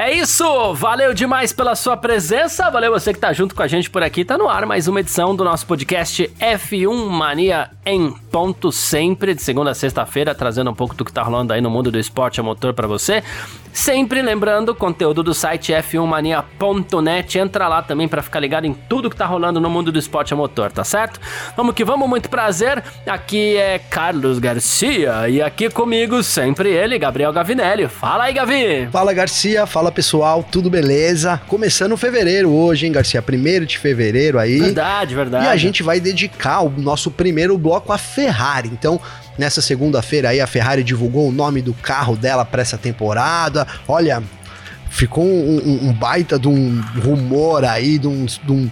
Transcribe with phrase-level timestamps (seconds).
[0.00, 0.74] É isso!
[0.74, 4.24] Valeu demais pela sua presença, valeu você que tá junto com a gente por aqui.
[4.24, 9.42] Tá no ar mais uma edição do nosso podcast F1 Mania em ponto sempre, de
[9.42, 12.38] segunda a sexta-feira, trazendo um pouco do que tá rolando aí no mundo do esporte
[12.38, 13.24] a motor para você.
[13.72, 17.38] Sempre lembrando, conteúdo do site f1mania.net.
[17.38, 20.32] Entra lá também para ficar ligado em tudo que tá rolando no mundo do esporte
[20.32, 21.20] a motor, tá certo?
[21.56, 22.82] Vamos que vamos, muito prazer.
[23.06, 27.88] Aqui é Carlos Garcia e aqui comigo sempre ele, Gabriel Gavinelli.
[27.88, 28.88] Fala aí, Gavi!
[28.90, 29.66] Fala, Garcia.
[29.66, 30.42] Fala, pessoal.
[30.42, 31.40] Tudo beleza?
[31.48, 33.20] Começando fevereiro hoje, hein, Garcia?
[33.22, 34.58] Primeiro de fevereiro aí.
[34.58, 35.44] Verdade, verdade.
[35.44, 38.68] E a gente vai dedicar o nosso primeiro bloco à Ferrari.
[38.68, 39.00] Então,
[39.38, 43.64] Nessa segunda-feira aí a Ferrari divulgou o nome do carro dela para essa temporada.
[43.86, 44.20] Olha,
[44.90, 48.68] ficou um, um, um, baita de um rumor aí, de, um, de, um,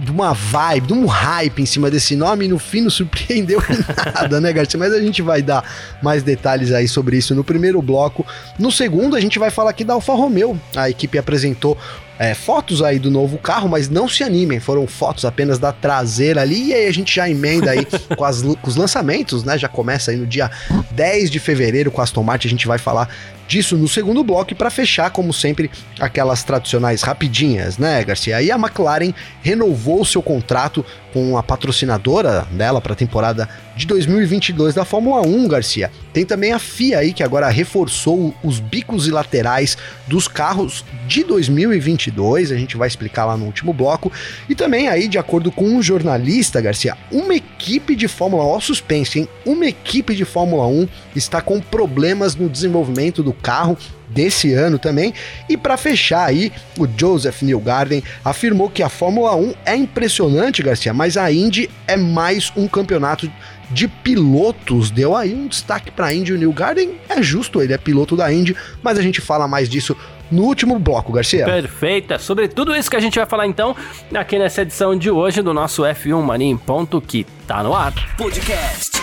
[0.00, 3.60] de uma vibe, de um hype em cima desse nome e no fim não surpreendeu
[3.60, 3.78] em
[4.14, 4.78] nada, né, Garcia?
[4.78, 5.64] Mas a gente vai dar
[6.02, 8.26] mais detalhes aí sobre isso no primeiro bloco.
[8.58, 10.58] No segundo, a gente vai falar aqui da Alfa Romeo.
[10.74, 11.78] A equipe apresentou
[12.18, 16.42] é, fotos aí do novo carro, mas não se animem, foram fotos apenas da traseira
[16.42, 19.56] ali, e aí a gente já emenda aí com, as, com os lançamentos, né?
[19.56, 20.50] Já começa aí no dia
[20.90, 23.08] 10 de fevereiro com a Aston Martin, a gente vai falar
[23.46, 28.42] disso no segundo bloco para fechar, como sempre, aquelas tradicionais rapidinhas, né, Garcia?
[28.42, 30.84] E a McLaren renovou seu contrato
[31.18, 35.90] com a patrocinadora dela para a temporada de 2022 da Fórmula 1, Garcia.
[36.12, 41.24] Tem também a FIA aí que agora reforçou os bicos e laterais dos carros de
[41.24, 44.12] 2022, a gente vai explicar lá no último bloco.
[44.48, 49.18] E também aí, de acordo com um jornalista, Garcia, uma equipe de Fórmula 1, suspense,
[49.18, 49.28] hein?
[49.44, 53.76] Uma equipe de Fórmula 1 está com problemas no desenvolvimento do carro
[54.08, 55.12] desse ano também.
[55.48, 60.92] E para fechar aí, o Joseph Newgarden afirmou que a Fórmula 1 é impressionante, Garcia,
[60.92, 63.30] mas a Indy é mais um campeonato
[63.70, 64.90] de pilotos.
[64.90, 66.32] Deu aí um destaque para a Indy.
[66.32, 69.96] O Newgarden é justo, ele é piloto da Indy, mas a gente fala mais disso
[70.30, 71.44] no último bloco, Garcia.
[71.44, 72.12] Perfeito.
[72.12, 73.74] É sobre tudo isso que a gente vai falar então
[74.14, 77.92] aqui nessa edição de hoje do nosso F1 Mania em ponto que tá no ar.
[78.16, 78.98] Podcast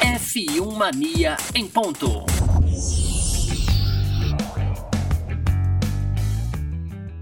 [0.00, 2.39] F1 Mania em ponto.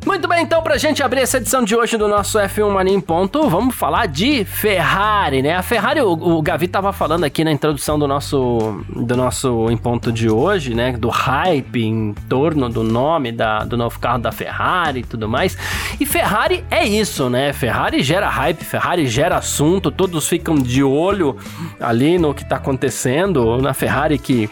[0.09, 3.01] Muito bem, então, pra gente abrir essa edição de hoje do nosso F1 Mania em
[3.01, 5.55] Ponto, vamos falar de Ferrari, né?
[5.55, 9.77] A Ferrari, o, o Gavi tava falando aqui na introdução do nosso, do nosso Em
[9.77, 10.93] Ponto de hoje, né?
[10.93, 15.59] Do hype em torno do nome da, do novo carro da Ferrari e tudo mais.
[16.01, 17.53] E Ferrari é isso, né?
[17.53, 21.37] Ferrari gera hype, Ferrari gera assunto, todos ficam de olho
[21.79, 24.49] ali no que tá acontecendo na Ferrari que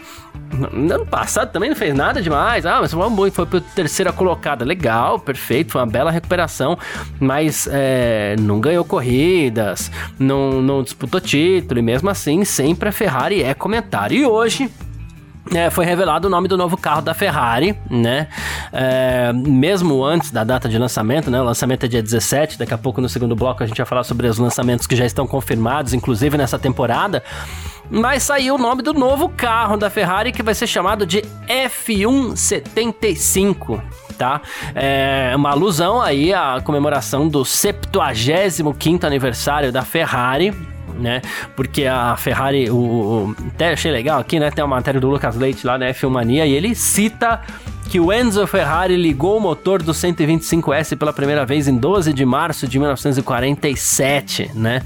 [0.57, 2.65] no ano passado também não fez nada demais.
[2.65, 4.65] Ah, mas foi, foi para terceira colocada.
[4.65, 6.77] Legal, perfeito, foi uma bela recuperação.
[7.19, 11.79] Mas é, não ganhou corridas, não, não disputou título.
[11.79, 14.17] E mesmo assim, sempre a Ferrari é comentário.
[14.17, 14.69] E hoje,
[15.53, 18.27] é, foi revelado o nome do novo carro da Ferrari, né?
[18.71, 21.39] É, mesmo antes da data de lançamento, né?
[21.39, 22.57] O lançamento é dia 17.
[22.57, 25.05] Daqui a pouco, no segundo bloco, a gente vai falar sobre os lançamentos que já
[25.05, 27.23] estão confirmados, inclusive nessa temporada.
[27.89, 33.81] Mas saiu o nome do novo carro da Ferrari que vai ser chamado de F175
[34.17, 34.41] tá?
[34.73, 40.53] É uma alusão aí à comemoração do 75º aniversário da Ferrari,
[40.99, 41.21] né?
[41.55, 44.49] Porque a Ferrari, o, o, até achei legal aqui, né?
[44.49, 47.41] Tem uma matéria do Lucas Leite lá na F1 Mania e ele cita
[47.87, 52.25] que o Enzo Ferrari ligou o motor do 125S pela primeira vez em 12 de
[52.25, 54.81] março de 1947, né?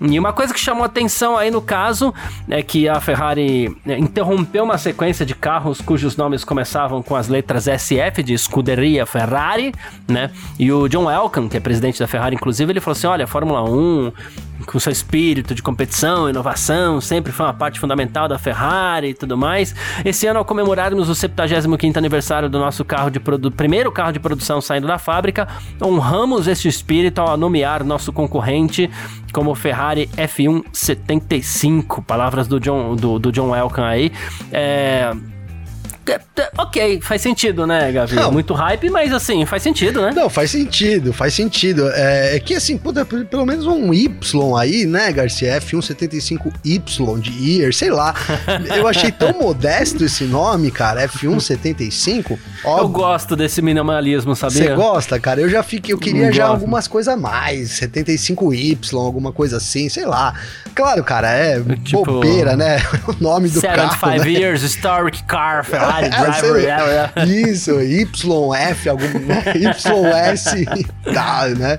[0.00, 2.12] E uma coisa que chamou atenção aí no caso
[2.48, 7.28] é que a Ferrari é, interrompeu uma sequência de carros cujos nomes começavam com as
[7.28, 9.72] letras SF de Scuderia Ferrari,
[10.08, 10.30] né?
[10.58, 13.62] E o John Elkann, que é presidente da Ferrari, inclusive, ele falou assim: olha, Fórmula
[13.62, 14.12] 1
[14.66, 19.36] com seu espírito de competição, inovação, sempre foi uma parte fundamental da Ferrari e tudo
[19.36, 19.74] mais.
[20.04, 23.20] Esse ano, ao comemorarmos o 75º aniversário do nosso carro de
[23.50, 25.48] primeiro carro de produção saindo da fábrica,
[25.82, 28.90] honramos esse espírito ao nomear nosso concorrente
[29.34, 32.00] como Ferrari F1 75.
[32.02, 34.12] Palavras do John, do, do John Elkann aí.
[34.50, 35.12] É
[36.58, 38.14] ok, faz sentido, né, Gavi?
[38.16, 38.32] Não.
[38.32, 40.12] Muito hype, mas assim, faz sentido, né?
[40.14, 41.88] Não, faz sentido, faz sentido.
[41.92, 45.58] É, é que assim, puta, pelo menos um Y aí, né, Garcia?
[45.60, 48.14] F175Y de Year, sei lá.
[48.76, 52.38] Eu achei tão modesto esse nome, cara, F175.
[52.64, 54.64] Eu gosto desse minimalismo, sabia?
[54.64, 55.40] Você gosta, cara?
[55.40, 60.06] Eu já fiquei, eu queria já algumas coisas a mais, 75Y, alguma coisa assim, sei
[60.06, 60.34] lá.
[60.74, 62.78] Claro, cara, é tipo, bobeira, né?
[63.06, 64.18] O nome do 75 carro.
[64.18, 64.30] 75 né?
[64.30, 65.64] years historic car
[66.00, 66.64] Ferrari driver.
[66.64, 67.24] É, é.
[67.26, 69.42] Isso, YF, algum, né?
[69.54, 70.44] YS
[71.12, 71.78] tá, né?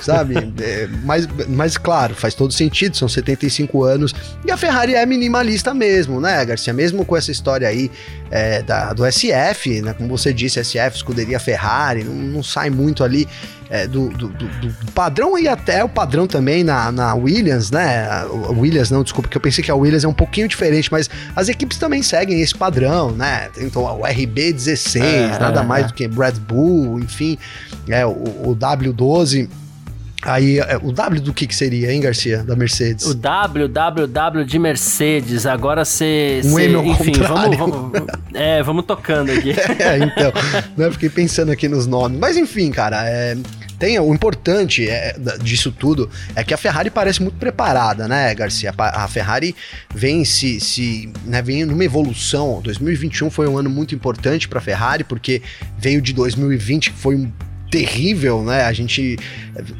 [0.00, 0.52] Sabe?
[0.60, 4.14] É, mas, mas claro, faz todo sentido, são 75 anos.
[4.44, 6.72] E a Ferrari é minimalista mesmo, né, Garcia?
[6.72, 7.90] Mesmo com essa história aí
[8.30, 9.94] é, da, do SF, né?
[9.94, 13.28] Como você disse, SF, escuderia Ferrari, não, não sai muito ali
[13.70, 18.06] é, do, do, do, do, padrão e até o padrão também na, na Williams, né?
[18.08, 21.08] A Williams, não, desculpa, que eu pensei que a Williams é um pouquinho diferente, mas
[21.34, 23.50] as equipes também seguem esse padrão, né?
[23.58, 25.88] Então o RB16, é, nada é, mais é.
[25.88, 27.38] do que Red Bull, enfim,
[27.88, 29.48] é, o, o W12.
[30.24, 32.42] Aí, é, o W do que que seria, hein, Garcia?
[32.42, 33.06] Da Mercedes?
[33.06, 35.44] O W, W, W de Mercedes.
[35.46, 36.40] Agora você.
[36.44, 37.92] Um cê, enfim, vamos, vamos,
[38.32, 39.50] É, vamos tocando aqui.
[39.78, 40.32] é, então.
[40.76, 42.18] né, fiquei pensando aqui nos nomes.
[42.18, 43.36] Mas enfim, cara, é.
[43.76, 48.72] Tem, o importante é, disso tudo é que a Ferrari parece muito preparada, né, Garcia?
[48.78, 49.54] A Ferrari
[49.92, 52.60] vem se, se né, vem numa evolução.
[52.62, 55.42] 2021 foi um ano muito importante para a Ferrari porque
[55.76, 57.30] veio de 2020 que foi um
[57.74, 58.66] terrível, né?
[58.66, 59.18] A gente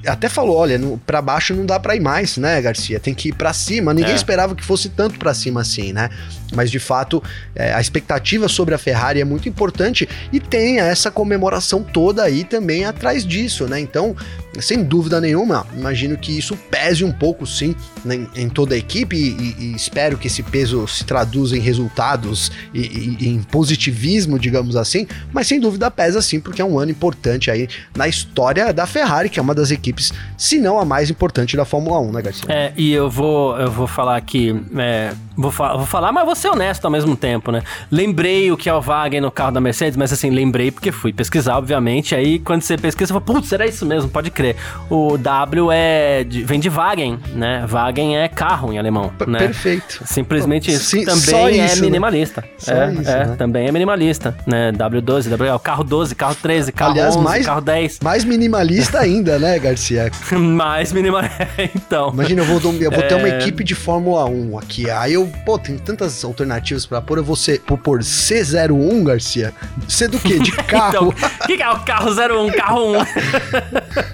[0.04, 2.98] até falou, olha, para baixo não dá para ir mais, né, Garcia?
[2.98, 3.94] Tem que ir para cima.
[3.94, 4.16] Ninguém é.
[4.16, 6.10] esperava que fosse tanto para cima assim, né?
[6.54, 7.22] Mas de fato,
[7.54, 12.44] é, a expectativa sobre a Ferrari é muito importante e tem essa comemoração toda aí
[12.44, 13.80] também atrás disso, né?
[13.80, 14.16] Então,
[14.60, 17.74] sem dúvida nenhuma, imagino que isso pese um pouco sim
[18.04, 22.52] né, em toda a equipe e, e, espero que esse peso se traduza em resultados
[22.72, 26.90] e, e, em positivismo, digamos assim, mas sem dúvida pesa sim, porque é um ano
[26.90, 31.10] importante aí na história da Ferrari, que é uma das equipes, se não a mais
[31.10, 32.44] importante da Fórmula 1, né, Garcia?
[32.48, 36.34] É, e eu vou, eu vou falar aqui, é, vou, fa vou falar, mas vou
[36.34, 37.62] ser honesto ao mesmo tempo, né?
[37.90, 41.12] Lembrei o que é o Wagen no carro da Mercedes, mas assim, lembrei porque fui
[41.12, 44.08] pesquisar, obviamente, aí quando você pesquisa, você fala, putz, será isso mesmo?
[44.10, 44.56] Pode crer.
[44.88, 47.64] O W é de, vem de Wagen, né?
[47.66, 49.38] Wagen é carro em alemão, P né?
[49.38, 50.02] Perfeito.
[50.04, 50.84] Simplesmente isso.
[50.84, 51.82] Sim, também é isso, né?
[51.82, 52.44] minimalista.
[52.66, 52.94] Né?
[52.96, 53.36] É, isso, é né?
[53.36, 54.72] também é minimalista, né?
[54.72, 58.00] W12, W, é carro 12, carro 13, carro Aliás, 11, mais, carro 10.
[58.02, 60.10] Mais minimalista ainda, né, Garcia?
[60.32, 62.10] mais minimalista, então.
[62.12, 63.06] Imagina, eu vou, eu vou é...
[63.06, 63.38] ter uma é.
[63.38, 67.36] equipe de Fórmula 1 aqui, aí eu, pô, tem tantas alternativas para pôr, eu vou
[67.36, 69.52] ser, por pôr C01, Garcia?
[69.88, 70.38] C do quê?
[70.38, 71.14] De carro?
[71.14, 73.04] então, o que, é o carro 01, carro 1?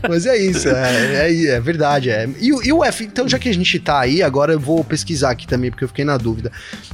[0.09, 2.11] Mas é isso, é, é, é verdade.
[2.11, 2.29] É.
[2.39, 5.31] E, e, o F, então já que a gente tá aí, agora eu vou pesquisar
[5.31, 6.51] aqui também, porque eu fiquei na dúvida.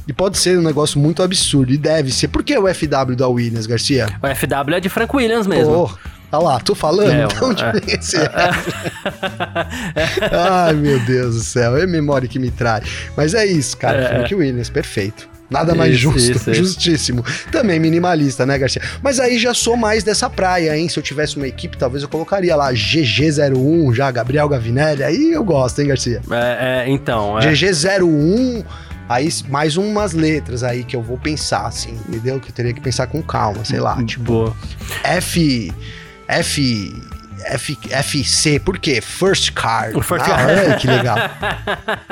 [0.07, 2.27] E pode ser um negócio muito absurdo, e deve ser.
[2.27, 4.07] Por que o FW da Williams, Garcia?
[4.21, 5.73] O FW é de Frank Williams mesmo.
[5.73, 6.17] Oh.
[6.31, 8.29] Olha lá, tô falando, é, então é, esse é.
[10.31, 12.83] Ai, meu Deus do céu, é memória que me traz.
[13.15, 14.07] Mas é isso, cara, é.
[14.09, 15.29] Frank Williams, perfeito.
[15.49, 17.23] Nada mais isso, justo, isso, justíssimo.
[17.25, 17.47] Isso.
[17.49, 18.81] Também minimalista, né, Garcia?
[19.01, 20.89] Mas aí já sou mais dessa praia, hein?
[20.89, 25.03] Se eu tivesse uma equipe, talvez eu colocaria lá GG01, já Gabriel Gavinelli.
[25.03, 26.21] Aí eu gosto, hein, Garcia?
[26.29, 27.39] É, é então.
[27.39, 27.53] É.
[27.53, 28.65] GG01.
[29.09, 32.41] Aí mais umas letras aí que eu vou pensar, assim, entendeu?
[32.41, 34.03] Que eu teria que pensar com calma, sei lá.
[34.03, 34.55] Tipo, Boa.
[35.01, 35.73] F.
[36.27, 37.03] F.
[37.39, 38.99] F, FC, por quê?
[38.99, 39.95] First Car.
[39.95, 40.49] O first ah, car.
[40.49, 41.17] É, que legal.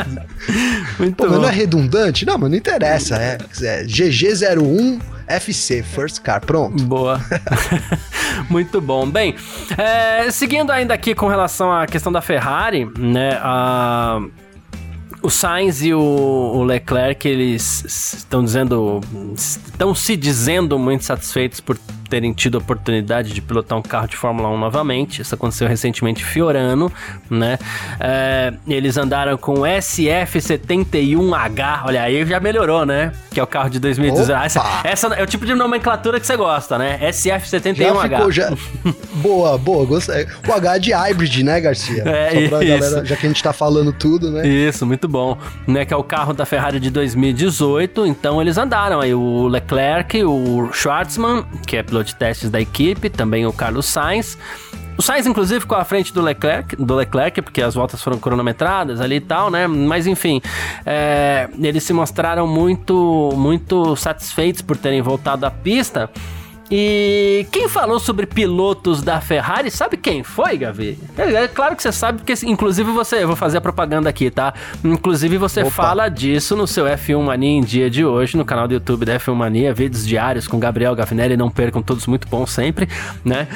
[0.99, 1.39] Muito Pô, bom.
[1.39, 2.25] não é redundante?
[2.25, 3.17] Não, mas não interessa.
[3.17, 6.41] É, é GG01 FC, First Car.
[6.41, 6.83] Pronto.
[6.83, 7.19] Boa.
[8.49, 9.09] Muito bom.
[9.09, 9.35] Bem,
[9.77, 13.39] é, seguindo ainda aqui com relação à questão da Ferrari, né?
[13.41, 14.21] A.
[15.21, 19.01] O Sainz e o, o Leclerc, eles estão dizendo,
[19.35, 24.15] estão se dizendo muito satisfeitos por terem tido a oportunidade de pilotar um carro de
[24.15, 25.21] Fórmula 1 novamente.
[25.21, 26.91] Isso aconteceu recentemente em Fiorano,
[27.29, 27.57] né?
[27.99, 33.11] É, eles andaram com SF71H, olha aí já melhorou, né?
[33.31, 34.31] Que é o carro de 2018.
[34.31, 36.99] Essa, essa, é o tipo de nomenclatura que você gosta, né?
[37.09, 37.75] SF71H.
[37.75, 38.51] Já ficou, já...
[39.21, 40.27] boa, boa, gostei.
[40.47, 42.03] O H é de hybrid, né, Garcia?
[42.05, 42.79] É, Só pra isso.
[42.79, 44.47] galera, já que a gente tá falando tudo, né?
[44.47, 45.37] Isso, muito bom.
[45.67, 50.23] Né, que é o carro da Ferrari de 2018, então eles andaram aí, o Leclerc,
[50.23, 54.37] o Schwartzman, que é piloto de testes da equipe, também o Carlos Sainz.
[54.97, 59.01] O Sainz, inclusive, ficou à frente do Leclerc, do Leclerc, porque as voltas foram cronometradas
[59.01, 59.67] ali e tal, né?
[59.67, 60.41] Mas enfim,
[60.85, 66.09] é, eles se mostraram muito, muito satisfeitos por terem voltado à pista.
[66.69, 70.97] E quem falou sobre pilotos da Ferrari, sabe quem foi, Gavi?
[71.17, 74.31] É, é claro que você sabe, porque inclusive você, eu vou fazer a propaganda aqui,
[74.31, 74.53] tá?
[74.83, 75.69] Inclusive você Opa.
[75.69, 79.19] fala disso no seu F1 Mania em dia de hoje, no canal do YouTube da
[79.19, 82.89] F1 Mania, vídeos diários com Gabriel Gavinelli, não percam todos muito bons sempre,
[83.23, 83.47] né?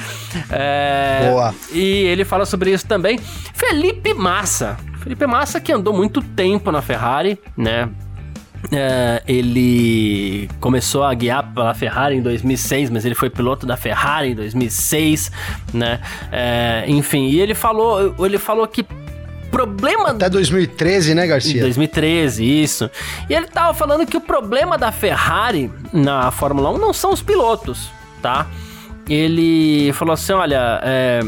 [0.52, 1.56] É, Boa.
[1.72, 3.20] E ele fala sobre isso também.
[3.54, 4.78] Felipe Massa.
[5.00, 7.90] Felipe Massa que andou muito tempo na Ferrari, né?
[8.72, 14.32] É, ele começou a guiar pela Ferrari em 2006, mas ele foi piloto da Ferrari
[14.32, 15.32] em 2006,
[15.74, 16.00] né?
[16.32, 18.86] É, enfim, e ele falou, ele falou que
[19.50, 21.62] problema até 2013, né, Garcia?
[21.62, 22.90] 2013, isso.
[23.30, 27.22] E ele tava falando que o problema da Ferrari na Fórmula 1 não são os
[27.22, 27.90] pilotos,
[28.22, 28.48] tá?
[29.10, 31.22] Ele falou assim, olha, é,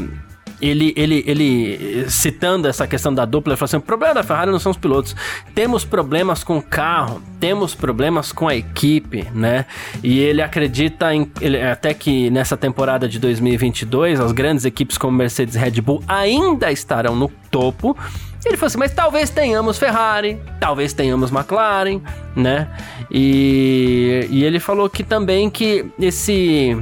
[0.62, 4.52] ele, ele, ele, citando essa questão da dupla, ele falou assim: o problema da Ferrari
[4.52, 5.16] não são os pilotos.
[5.56, 9.66] Temos problemas com o carro, temos problemas com a equipe, né?
[10.04, 15.18] E ele acredita em, ele, até que nessa temporada de 2022, as grandes equipes como
[15.18, 17.98] Mercedes e Red Bull ainda estarão no topo.
[18.44, 22.02] Ele falou assim, mas talvez tenhamos Ferrari, talvez tenhamos McLaren,
[22.36, 22.68] né?
[23.12, 26.76] E, e ele falou que também que esse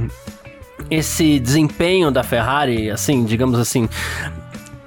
[0.90, 3.88] esse desempenho da Ferrari, assim, digamos assim,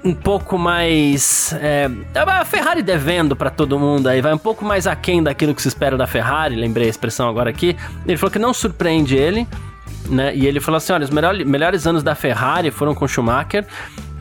[0.04, 1.54] um pouco mais.
[1.60, 5.62] É, a Ferrari devendo para todo mundo aí, vai um pouco mais aquém daquilo que
[5.62, 7.74] se espera da Ferrari, lembrei a expressão agora aqui.
[8.06, 9.48] Ele falou que não surpreende ele,
[10.08, 10.36] né?
[10.36, 13.66] E ele falou assim: olha, os melhores, anos da Ferrari foram com Schumacher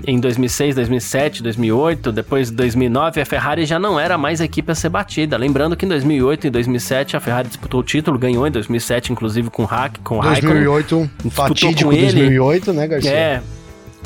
[0.05, 4.71] em 2006, 2007, 2008, depois de 2009, a Ferrari já não era mais a equipe
[4.71, 5.37] a ser batida.
[5.37, 9.49] Lembrando que em 2008 e 2007 a Ferrari disputou o título, ganhou em 2007, inclusive
[9.49, 12.05] com Hack, com 2008, Raikkonen, fatídico com ele.
[12.05, 13.11] 2008, né, Garcia?
[13.11, 13.41] É.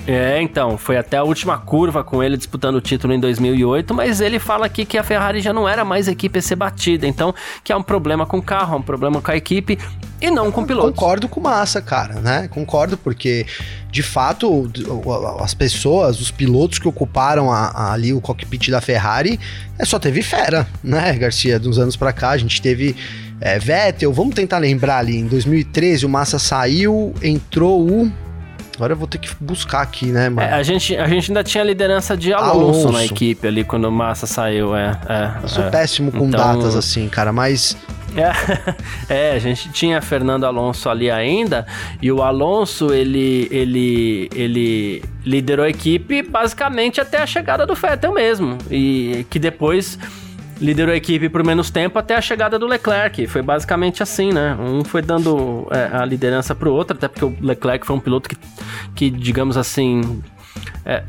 [0.05, 4.21] É, então, foi até a última curva com ele disputando o título em 2008, mas
[4.21, 7.33] ele fala aqui que a Ferrari já não era mais equipe a ser batida, então
[7.63, 9.77] que é um problema com o carro, é um problema com a equipe
[10.21, 10.93] e não com o piloto.
[10.93, 12.47] Concordo com Massa, cara, né?
[12.47, 13.45] Concordo porque
[13.91, 14.71] de fato
[15.39, 19.39] as pessoas, os pilotos que ocuparam a, a, ali o cockpit da Ferrari,
[19.77, 21.59] é só teve fera, né, Garcia?
[21.59, 22.95] De uns anos para cá a gente teve
[23.41, 28.11] é, Vettel, vamos tentar lembrar ali, em 2013 o Massa saiu, entrou o
[28.77, 30.47] Agora eu vou ter que buscar aqui, né, mano?
[30.47, 32.91] É, a, gente, a gente ainda tinha a liderança de Alonso, Alonso.
[32.91, 34.91] na equipe ali quando o Massa saiu, é.
[35.09, 35.69] é eu sou é.
[35.71, 36.39] péssimo com então...
[36.39, 37.75] datas assim, cara, mas
[38.15, 38.31] é,
[39.09, 41.65] é, a gente tinha Fernando Alonso ali ainda,
[41.99, 48.13] e o Alonso, ele, ele, ele liderou a equipe basicamente até a chegada do Vettel
[48.13, 49.97] mesmo, e que depois
[50.59, 53.27] liderou a equipe por menos tempo até a chegada do Leclerc.
[53.27, 54.55] Foi basicamente assim, né?
[54.59, 58.29] Um foi dando é, a liderança pro outro, até porque o Leclerc foi um piloto
[58.29, 58.37] que,
[58.95, 60.21] que digamos assim,
[60.85, 61.03] é,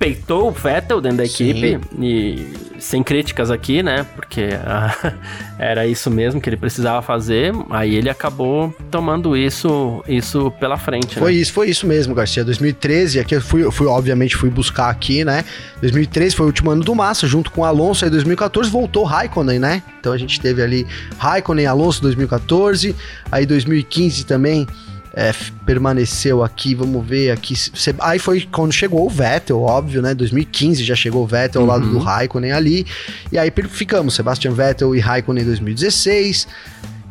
[0.00, 2.02] peitou o Vettel dentro da equipe Sim.
[2.02, 4.06] e sem críticas aqui, né?
[4.16, 5.12] Porque ah,
[5.60, 7.52] era isso mesmo que ele precisava fazer.
[7.68, 11.18] Aí ele acabou tomando isso isso pela frente.
[11.18, 11.38] Foi né?
[11.38, 12.42] isso, foi isso mesmo, Garcia.
[12.42, 15.44] 2013, aqui eu fui, eu fui obviamente fui buscar aqui, né?
[15.82, 18.06] 2013 foi o último ano do Massa, junto com Alonso.
[18.06, 19.82] Aí 2014 voltou Raikkonen, né?
[20.00, 20.86] Então a gente teve ali
[21.18, 22.96] Raikkonen, Alonso 2014.
[23.30, 24.66] Aí 2015 também
[25.14, 25.32] é,
[25.66, 27.54] permaneceu aqui, vamos ver aqui.
[27.98, 30.14] Aí foi quando chegou o Vettel, óbvio, né?
[30.14, 31.72] 2015 já chegou o Vettel ao uhum.
[31.72, 32.86] lado do Raikkonen ali.
[33.32, 36.46] E aí ficamos, Sebastian Vettel e Raikkonen em 2016,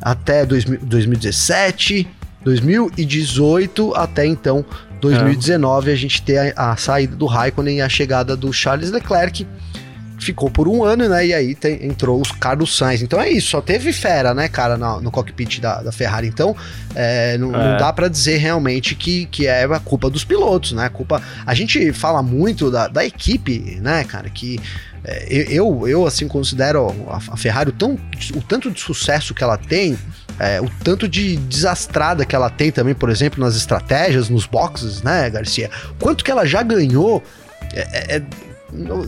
[0.01, 2.07] até 2017,
[2.43, 4.65] 2018, até então
[5.01, 5.93] 2019 é.
[5.93, 9.45] a gente tem a, a saída do Raikkonen e a chegada do Charles Leclerc
[10.19, 11.27] ficou por um ano, né?
[11.27, 13.01] E aí tem, entrou os Carlos Sainz.
[13.01, 16.27] Então é isso, só teve fera, né, cara, no, no cockpit da, da, Ferrari.
[16.27, 16.55] Então
[16.93, 17.71] é, não, é.
[17.71, 20.85] não, dá para dizer realmente que, que é a culpa dos pilotos, né?
[20.85, 21.21] A culpa.
[21.45, 24.59] A gente fala muito da, da equipe, né, cara, que.
[25.01, 27.97] É, eu, eu, assim, considero a, Ferrari o, tão,
[28.35, 29.97] o tanto de sucesso que ela tem,
[30.37, 35.01] é, o tanto de desastrada que ela tem também, por exemplo, nas estratégias, nos boxes,
[35.01, 35.71] né, Garcia?
[35.99, 37.23] Quanto que ela já ganhou
[37.73, 38.21] é, é,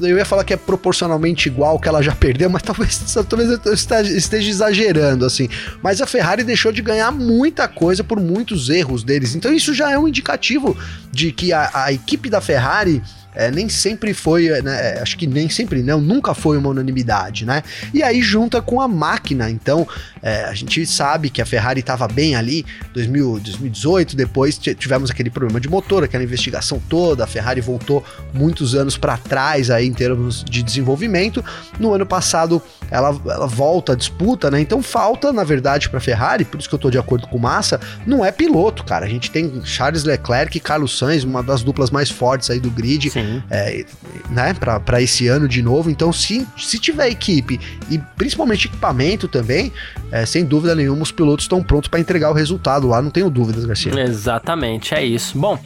[0.02, 3.00] eu ia falar que é proporcionalmente igual que ela já perdeu, mas talvez,
[3.30, 5.48] talvez eu esteja exagerando, assim.
[5.82, 9.36] Mas a Ferrari deixou de ganhar muita coisa por muitos erros deles.
[9.36, 10.78] Então isso já é um indicativo
[11.12, 13.02] de que a, a equipe da Ferrari
[13.34, 17.46] é, nem sempre foi, né, é, acho que nem sempre não, nunca foi uma unanimidade,
[17.46, 17.64] né?
[17.94, 19.88] E aí junta com a máquina, então
[20.22, 25.30] é, a gente sabe que a Ferrari estava bem ali, 2000, 2018, depois tivemos aquele
[25.30, 29.94] problema de motor, aquela investigação toda, a Ferrari voltou muitos anos para trás aí em
[29.94, 31.44] termos de desenvolvimento.
[31.80, 34.60] No ano passado ela, ela volta à disputa, né?
[34.60, 37.38] Então falta, na verdade, para a Ferrari, por isso que eu tô de acordo com
[37.38, 39.06] o Massa, não é piloto, cara.
[39.06, 42.70] A gente tem Charles Leclerc e Carlos Sainz, uma das duplas mais fortes aí do
[42.70, 43.10] grid.
[43.10, 43.86] Sim é,
[44.30, 45.90] né, para esse ano de novo.
[45.90, 47.60] Então, se, se tiver equipe
[47.90, 49.72] e principalmente equipamento também,
[50.12, 53.30] é, sem dúvida nenhuma, os pilotos estão prontos para entregar o resultado lá, não tenho
[53.30, 53.92] dúvidas, Garcia.
[54.02, 55.38] Exatamente, é isso.
[55.38, 55.58] Bom,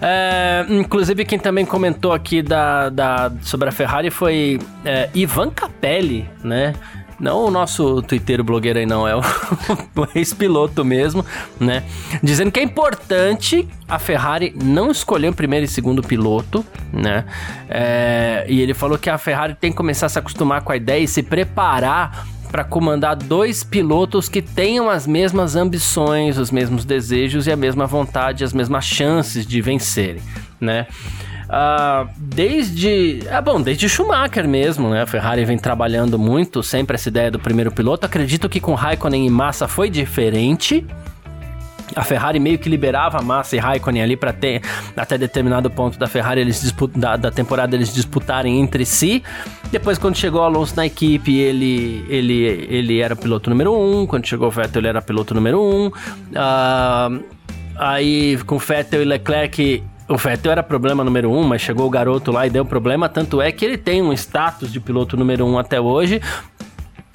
[0.00, 6.28] é, inclusive quem também comentou aqui da, da, sobre a Ferrari foi é, Ivan Capelli,
[6.42, 6.74] né?
[7.18, 9.20] Não o nosso twitteiro blogueiro aí, não, é o,
[9.96, 11.24] o ex-piloto mesmo,
[11.58, 11.84] né?
[12.22, 17.24] Dizendo que é importante a Ferrari não escolher o primeiro e segundo piloto, né?
[17.68, 20.76] É, e ele falou que a Ferrari tem que começar a se acostumar com a
[20.76, 26.84] ideia e se preparar para comandar dois pilotos que tenham as mesmas ambições, os mesmos
[26.84, 30.22] desejos e a mesma vontade, as mesmas chances de vencerem,
[30.60, 30.86] né?
[31.54, 33.20] Uh, desde.
[33.28, 35.02] É bom, desde Schumacher mesmo, né?
[35.02, 38.04] A Ferrari vem trabalhando muito, sempre essa ideia do primeiro piloto.
[38.04, 40.84] Acredito que com Raikkonen e Massa foi diferente.
[41.94, 44.62] A Ferrari meio que liberava Massa e Raikkonen ali para ter
[44.96, 49.22] até determinado ponto da Ferrari eles da, da, temporada eles disputarem entre si.
[49.70, 54.06] Depois quando chegou o Alonso na equipe ele ele ele era piloto número um.
[54.06, 55.86] Quando chegou o Vettel ele era piloto número um.
[55.86, 57.24] Uh,
[57.76, 62.30] aí com Vettel e Leclerc o Vettel era problema número um, mas chegou o garoto
[62.30, 63.08] lá e deu problema.
[63.08, 66.20] Tanto é que ele tem um status de piloto número um até hoje.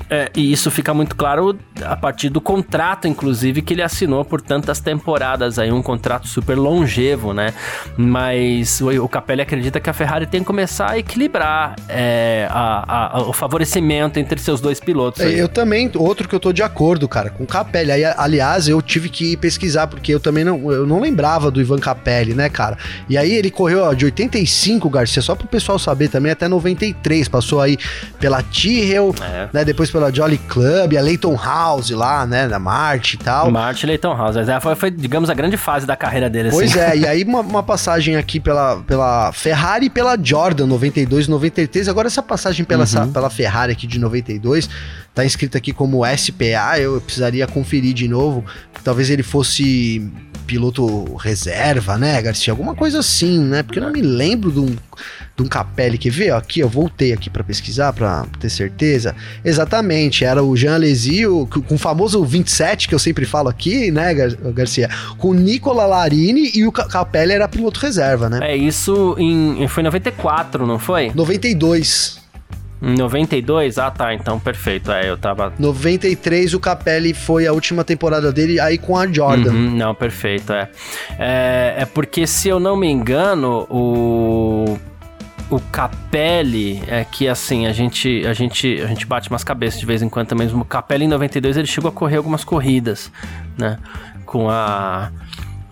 [0.10, 4.42] É, e isso fica muito claro a partir do contrato, inclusive, que ele assinou por
[4.42, 7.54] tantas temporadas aí, um contrato super longevo, né?
[7.96, 13.18] Mas o, o Capelli acredita que a Ferrari tem que começar a equilibrar é, a,
[13.18, 15.22] a, o favorecimento entre seus dois pilotos.
[15.22, 17.92] É, eu também, outro que eu tô de acordo, cara, com o Capelli.
[17.92, 21.80] Aí, aliás, eu tive que pesquisar, porque eu também não, eu não lembrava do Ivan
[21.80, 22.78] Capelli, né, cara?
[23.08, 27.28] E aí ele correu ó, de 85, Garcia, só pro pessoal saber também, até 93.
[27.28, 27.78] Passou aí
[28.20, 29.50] pela Tyrrell, é.
[29.54, 29.64] né?
[29.66, 33.52] Depois pela Jolly Club, a Leighton House lá, né, da Marte e tal.
[33.52, 36.50] Marte e Leighton House, essa foi, foi, digamos, a grande fase da carreira dele.
[36.52, 36.80] Pois assim.
[36.80, 41.30] é, e aí uma, uma, passagem aqui pela, pela Ferrari e pela Jordan, 92 e
[41.30, 41.88] 93.
[41.88, 42.84] Agora essa passagem pela, uhum.
[42.84, 44.70] essa, pela Ferrari aqui de 92,
[45.14, 48.46] tá escrito aqui como SPA, eu precisaria conferir de novo,
[48.84, 50.10] talvez ele fosse
[50.50, 52.52] piloto reserva, né, Garcia?
[52.52, 53.62] Alguma coisa assim, né?
[53.62, 57.14] Porque eu não me lembro de um, de um Capelli que ó, aqui eu voltei
[57.14, 59.16] aqui para pesquisar para ter certeza.
[59.46, 61.22] Exatamente, era o Jean Alesi,
[61.68, 64.90] com o famoso 27 que eu sempre falo aqui, né, Gar Garcia?
[65.20, 68.40] Com o Nicola Larini e o Capelli era piloto reserva, né?
[68.42, 71.12] É, isso em foi em 94, não foi?
[71.14, 72.20] 92.
[72.82, 73.78] Em 92?
[73.78, 74.14] Ah, tá.
[74.14, 74.92] Então, perfeito.
[74.92, 75.54] É, eu tava.
[75.60, 79.52] 93, o Capelli foi a última temporada dele aí com a Jordan.
[79.52, 80.54] Uhum, não, perfeito.
[80.54, 80.70] É.
[81.18, 81.76] é.
[81.80, 84.78] É porque, se eu não me engano, o.
[85.50, 89.86] O Capelli é que assim, a gente, a gente, a gente bate umas cabeças de
[89.86, 90.48] vez em quando também.
[90.48, 93.12] O Capelli em 92 ele chegou a correr algumas corridas,
[93.58, 93.80] né?
[94.28, 95.12] Com a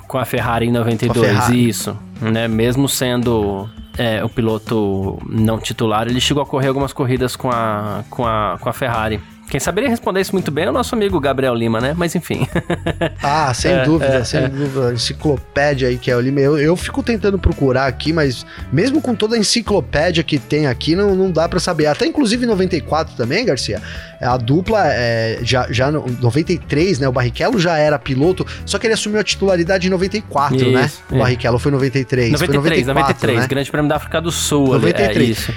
[0.08, 1.70] com a Ferrari em 92, Ferrari.
[1.70, 2.48] isso, né?
[2.48, 8.04] Mesmo sendo é, o piloto não titular, ele chegou a correr algumas corridas com a,
[8.10, 9.20] com a, com a Ferrari.
[9.50, 11.94] Quem saberia responder isso muito bem é o nosso amigo Gabriel Lima, né?
[11.98, 12.48] Mas enfim.
[13.24, 14.48] ah, sem é, dúvida, é, sem é.
[14.48, 14.94] dúvida.
[14.94, 16.42] Enciclopédia aí que é o Lima.
[16.42, 20.96] Eu, eu fico tentando procurar aqui, mas mesmo com toda a enciclopédia que tem aqui,
[20.96, 21.86] não, não dá para saber.
[21.86, 23.82] Até inclusive em 94 também, Garcia.
[24.20, 27.08] A dupla, é, já, já no 93, né?
[27.08, 30.92] O Barrichello já era piloto, só que ele assumiu a titularidade em 94, isso, né?
[31.10, 32.32] O Barrichello foi 93.
[32.32, 33.48] 93, foi 94, 93, né?
[33.48, 34.68] Grande Prêmio da África do Sul.
[34.74, 35.16] 93.
[35.16, 35.54] Ali, é, isso.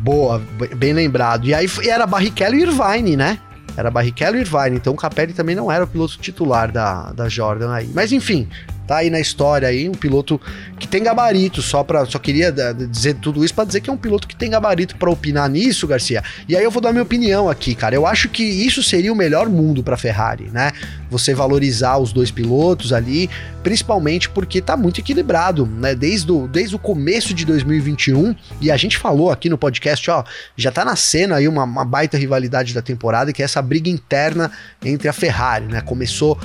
[0.00, 0.40] Boa,
[0.76, 1.46] bem lembrado.
[1.46, 3.38] E aí era Barrichello e Irvine, né?
[3.76, 7.28] Era Barrichello e Irvine, então o Capelli também não era o piloto titular da, da
[7.28, 7.88] Jordan aí.
[7.94, 8.48] Mas enfim,
[8.88, 10.40] tá aí na história aí, um piloto
[10.78, 12.50] que tem gabarito, só para só queria
[12.90, 15.86] dizer tudo isso para dizer que é um piloto que tem gabarito para opinar nisso,
[15.86, 16.24] Garcia.
[16.48, 17.94] E aí eu vou dar minha opinião aqui, cara.
[17.94, 20.72] Eu acho que isso seria o melhor mundo para Ferrari, né?
[21.10, 23.28] Você valorizar os dois pilotos ali,
[23.62, 25.94] principalmente porque tá muito equilibrado, né?
[25.94, 30.24] Desde o, desde o começo de 2021, e a gente falou aqui no podcast, ó,
[30.56, 34.50] já tá nascendo aí uma, uma baita rivalidade da temporada, que é essa briga interna
[34.82, 35.82] entre a Ferrari, né?
[35.82, 36.38] Começou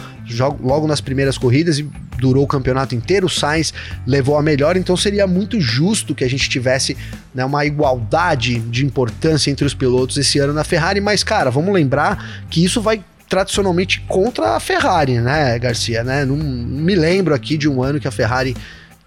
[0.62, 3.28] logo nas primeiras corridas e durou o campeonato inteiro.
[3.28, 3.74] O Sainz
[4.08, 6.98] levou a melhor, então seria muito justo que a gente tivesse
[7.34, 11.02] né, uma igualdade de importância entre os pilotos esse ano na Ferrari.
[11.02, 16.04] Mas, cara, vamos lembrar que isso vai tradicionalmente contra a Ferrari, né, Garcia?
[16.04, 16.24] Né?
[16.26, 18.56] Não, me lembro aqui de um ano que a Ferrari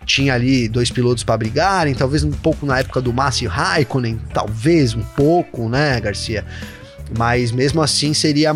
[0.05, 4.21] tinha ali dois pilotos para brigarem, talvez um pouco na época do Massa e Raikkonen,
[4.33, 6.45] talvez um pouco, né, Garcia?
[7.17, 8.53] Mas mesmo assim seria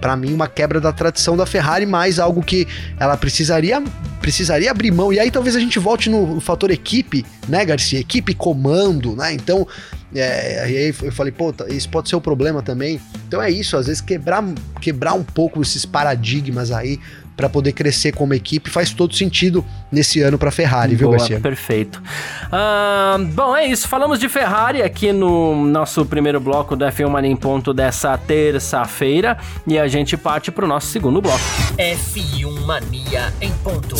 [0.00, 2.66] para mim uma quebra da tradição da Ferrari, mais algo que
[2.98, 3.82] ela precisaria
[4.20, 5.12] precisaria abrir mão.
[5.12, 8.00] E aí talvez a gente volte no fator equipe, né, Garcia?
[8.00, 9.32] Equipe, comando, né?
[9.32, 9.68] Então,
[10.12, 13.00] é, aí eu falei, pô, tá, isso pode ser o um problema também.
[13.28, 14.44] Então é isso, às vezes quebrar,
[14.80, 16.98] quebrar um pouco esses paradigmas aí
[17.36, 21.40] para poder crescer como equipe faz todo sentido nesse ano para Ferrari, Boa, viu, Garcia?
[21.40, 22.02] Perfeito.
[22.46, 23.86] Uh, bom, é isso.
[23.86, 29.36] Falamos de Ferrari aqui no nosso primeiro bloco do F1 Mania em Ponto dessa terça-feira
[29.66, 31.40] e a gente parte para o nosso segundo bloco.
[31.76, 33.96] F1 Mania em Ponto.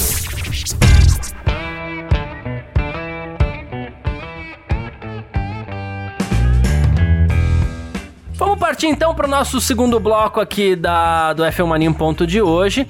[8.39, 12.27] Vamos partir então para o nosso segundo bloco aqui da, do F1 Mania em Ponto
[12.27, 12.87] de hoje.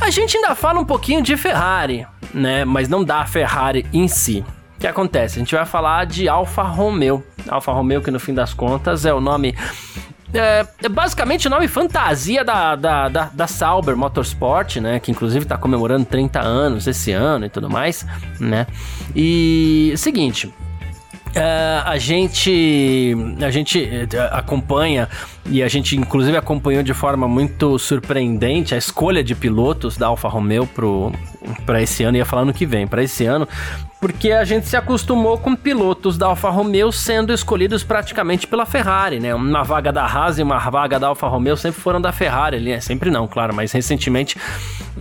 [0.00, 2.64] A gente ainda fala um pouquinho de Ferrari, né?
[2.64, 4.44] Mas não da Ferrari em si.
[4.76, 5.36] O que acontece?
[5.36, 7.24] A gente vai falar de Alfa Romeo.
[7.48, 9.54] Alfa Romeo, que no fim das contas é o nome
[10.32, 15.00] é, é, basicamente o nome fantasia da, da, da, da, Sauber Motorsport, né?
[15.00, 18.06] Que inclusive está comemorando 30 anos esse ano e tudo mais,
[18.38, 18.66] né?
[19.14, 20.52] E seguinte.
[21.30, 25.08] Uh, a gente a gente uh, acompanha
[25.46, 30.28] e a gente inclusive acompanhou de forma muito surpreendente a escolha de pilotos da Alfa
[30.28, 30.68] Romeo
[31.64, 33.46] para esse ano ia falar no que vem para esse ano
[34.00, 39.20] porque a gente se acostumou com pilotos da Alfa Romeo sendo escolhidos praticamente pela Ferrari,
[39.20, 39.34] né?
[39.34, 42.80] Uma vaga da Haas e uma vaga da Alfa Romeo sempre foram da Ferrari, né?
[42.80, 44.38] sempre não, claro, mas recentemente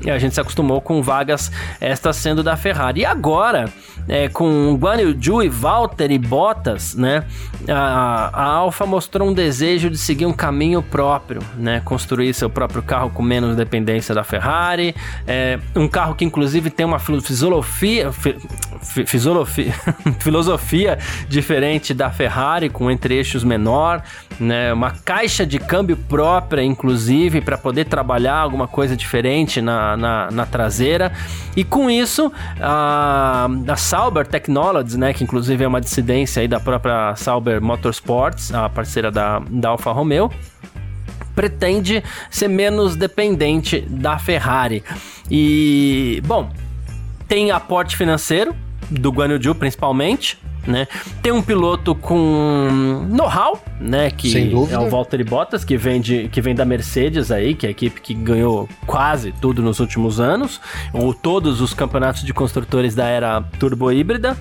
[0.05, 3.01] a gente se acostumou com vagas estas sendo da Ferrari.
[3.01, 3.69] E agora,
[4.07, 7.23] é, com Guan Yu Zhu e Walter e Bottas, né?
[7.67, 11.81] A, a Alfa mostrou um desejo de seguir um caminho próprio, né?
[11.85, 16.85] Construir seu próprio carro com menos dependência da Ferrari, é, um carro que inclusive tem
[16.85, 18.11] uma filosofia,
[20.19, 24.01] filosofia diferente da Ferrari, com entre-eixos menor,
[24.39, 24.73] né?
[24.73, 30.45] uma caixa de câmbio própria, inclusive, para poder trabalhar alguma coisa diferente na, na, na,
[30.45, 31.11] traseira.
[31.55, 35.13] E com isso, a, a Sauber Technologies, né?
[35.13, 39.91] que inclusive é uma dissidência aí da própria Sauber Motorsports, a parceira da, da Alfa
[39.91, 40.31] Romeo,
[41.35, 44.83] pretende ser menos dependente da Ferrari.
[45.31, 46.49] E, bom,
[47.27, 48.53] tem aporte financeiro,
[48.89, 50.87] do Guan Yu principalmente, né?
[51.21, 54.11] Tem um piloto com know-how, né?
[54.11, 57.69] Que é o Valtteri Bottas, que vem, de, que vem da Mercedes aí, que é
[57.69, 60.59] a equipe que ganhou quase tudo nos últimos anos,
[60.93, 64.37] ou todos os campeonatos de construtores da era turbo híbrida.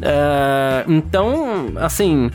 [0.00, 2.30] Uh, então, assim,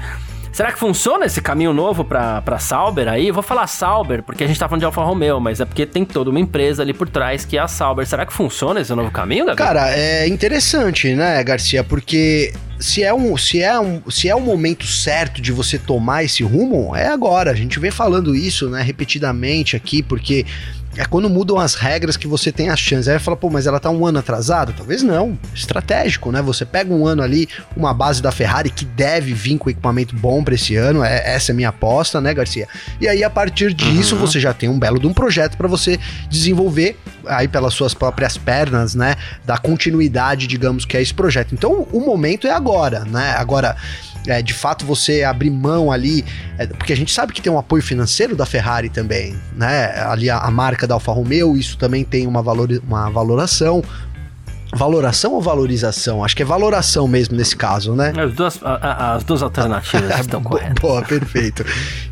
[0.56, 3.28] Será que funciona esse caminho novo para Sauber aí?
[3.28, 5.86] Eu vou falar Sauber porque a gente tá falando de Alfa Romeo, mas é porque
[5.86, 8.08] tem toda uma empresa ali por trás que é a Sauber.
[8.08, 9.68] Será que funciona esse novo caminho, Gabriel?
[9.68, 11.84] Cara, é interessante, né, Garcia?
[11.84, 16.24] Porque se é, um, se, é um, se é o momento certo de você tomar
[16.24, 17.52] esse rumo, é agora.
[17.52, 20.46] A gente vem falando isso, né, repetidamente aqui, porque
[20.98, 23.10] é quando mudam as regras que você tem a chance.
[23.10, 24.74] Aí fala, pô, mas ela tá um ano atrasada?
[24.76, 25.38] Talvez não.
[25.54, 26.42] Estratégico, né?
[26.42, 30.44] Você pega um ano ali, uma base da Ferrari que deve vir com equipamento bom
[30.44, 32.68] para esse ano, é, essa é a minha aposta, né, Garcia?
[33.00, 34.22] E aí, a partir disso, uhum.
[34.22, 38.38] você já tem um belo de um projeto para você desenvolver aí pelas suas próprias
[38.38, 39.16] pernas, né?
[39.44, 41.54] Da continuidade, digamos, que é esse projeto.
[41.54, 43.36] Então, o momento é agora, né?
[43.38, 43.76] Agora
[44.28, 46.26] é, de fato você abrir mão ali,
[46.58, 50.00] é, porque a gente sabe que tem um apoio financeiro da Ferrari também, né?
[50.06, 53.84] Ali a, a marca da Alfa Romeo, isso também tem uma, valor, uma valoração.
[54.74, 56.22] Valoração ou valorização?
[56.22, 58.12] Acho que é valoração mesmo nesse caso, né?
[58.18, 60.82] As duas, as duas alternativas estão corretas.
[60.82, 61.64] Boa, perfeito.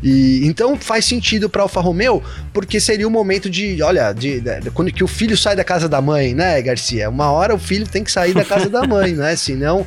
[0.02, 2.22] E então faz sentido para Alfa Romeo,
[2.54, 5.90] porque seria o momento de, olha, de, de, quando que o filho sai da casa
[5.90, 7.10] da mãe, né, Garcia?
[7.10, 9.36] Uma hora o filho tem que sair da casa da mãe, né?
[9.36, 9.84] Senão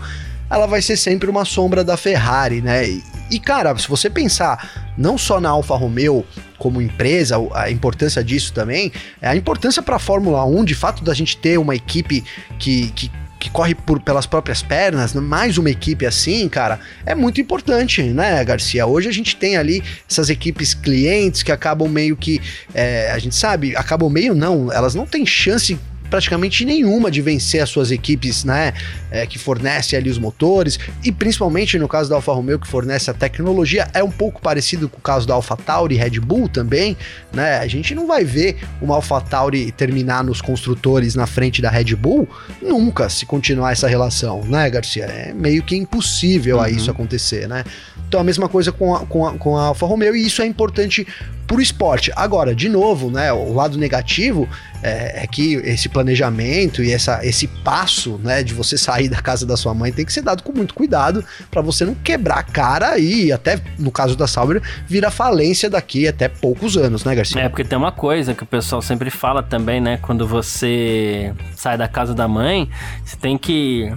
[0.49, 2.87] ela vai ser sempre uma sombra da Ferrari, né?
[2.87, 6.25] E, e, cara, se você pensar não só na Alfa Romeo
[6.57, 11.03] como empresa, a importância disso também, é a importância para a Fórmula 1, de fato,
[11.03, 12.23] da gente ter uma equipe
[12.57, 17.39] que, que que corre por, pelas próprias pernas, mais uma equipe assim, cara, é muito
[17.39, 18.85] importante, né, Garcia?
[18.85, 22.41] Hoje a gente tem ali essas equipes clientes que acabam meio que,
[22.73, 25.77] é, a gente sabe, acabam meio não, elas não têm chance
[26.09, 28.73] praticamente nenhuma de vencer as suas equipes, né,
[29.11, 33.09] é, que fornecem ali os motores, e principalmente no caso da Alfa Romeo, que fornece
[33.09, 36.47] a tecnologia, é um pouco parecido com o caso da Alfa Tauri e Red Bull
[36.47, 36.97] também,
[37.33, 41.69] né, a gente não vai ver uma Alfa Tauri terminar nos construtores na frente da
[41.69, 42.27] Red Bull,
[42.61, 45.05] nunca, se continuar essa relação, né, Garcia?
[45.05, 46.63] É meio que impossível uhum.
[46.63, 47.63] a isso acontecer, né?
[48.07, 50.45] Então a mesma coisa com a, com a, com a Alfa Romeo, e isso é
[50.45, 51.05] importante
[51.47, 52.11] pro esporte.
[52.15, 54.47] Agora, de novo, né, o lado negativo
[54.83, 59.45] é, é, que esse planejamento e essa, esse passo, né, de você sair da casa
[59.45, 62.43] da sua mãe tem que ser dado com muito cuidado para você não quebrar a
[62.43, 67.41] cara e até no caso da Sauber vira falência daqui até poucos anos, né, Garcia?
[67.41, 71.77] É, porque tem uma coisa que o pessoal sempre fala também, né, quando você sai
[71.77, 72.69] da casa da mãe,
[73.05, 73.89] você tem que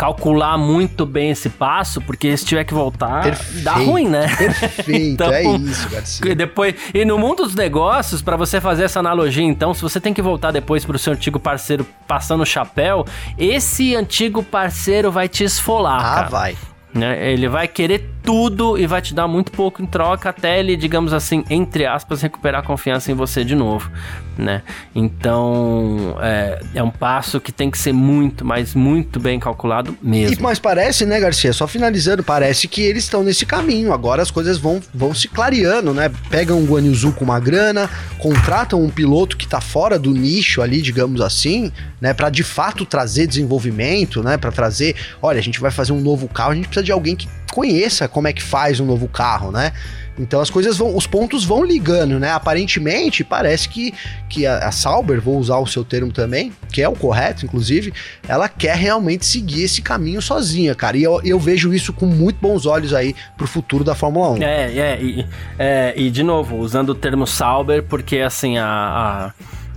[0.00, 3.62] calcular muito bem esse passo, porque se tiver que voltar, Perfeito.
[3.62, 4.34] dá ruim, né?
[4.34, 6.34] Perfeito, então, é isso, Garcia.
[6.34, 10.14] Depois, e no mundo dos negócios, para você fazer essa analogia, então, se você tem
[10.14, 13.04] que voltar depois pro seu antigo parceiro passando o chapéu,
[13.36, 16.00] esse antigo parceiro vai te esfolar.
[16.00, 16.28] Ah, cara.
[16.30, 16.56] vai.
[16.92, 17.32] Né?
[17.32, 21.12] Ele vai querer tudo e vai te dar muito pouco em troca até ele, digamos
[21.12, 23.90] assim, entre aspas, recuperar a confiança em você de novo,
[24.36, 24.62] né?
[24.94, 30.36] Então é, é um passo que tem que ser muito, mas muito bem calculado mesmo.
[30.40, 31.52] E, mas parece, né, Garcia?
[31.52, 33.92] Só finalizando, parece que eles estão nesse caminho.
[33.92, 36.10] Agora as coisas vão, vão se clareando, né?
[36.28, 40.82] Pegam um Guanizu com uma grana, contratam um piloto que tá fora do nicho ali,
[40.82, 42.14] digamos assim, né?
[42.14, 44.36] Para de fato trazer desenvolvimento, né?
[44.36, 47.14] Para trazer, olha, a gente vai fazer um novo carro, a gente precisa de alguém
[47.14, 49.72] que conheça como é que faz um novo carro, né?
[50.18, 52.30] Então as coisas vão, os pontos vão ligando, né?
[52.30, 53.94] Aparentemente, parece que,
[54.28, 57.92] que a, a, Sauber, vou usar o seu termo também, que é o correto, inclusive,
[58.28, 60.96] ela quer realmente seguir esse caminho sozinha, cara.
[60.96, 64.42] E eu, eu vejo isso com muito bons olhos aí pro futuro da Fórmula 1.
[64.42, 65.26] É, é, e,
[65.58, 69.32] é, e de novo, usando o termo Sauber, porque assim, a, a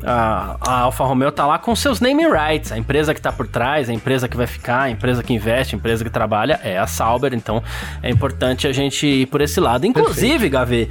[0.06, 2.72] a, a Alfa Romeo tá lá com seus naming rights.
[2.72, 5.76] A empresa que tá por trás, a empresa que vai ficar, a empresa que investe,
[5.76, 7.34] a empresa que trabalha é a Sauber.
[7.34, 7.64] Então
[8.02, 9.86] é importante a gente ir por esse lado.
[9.86, 10.90] Inclusive, Gavi.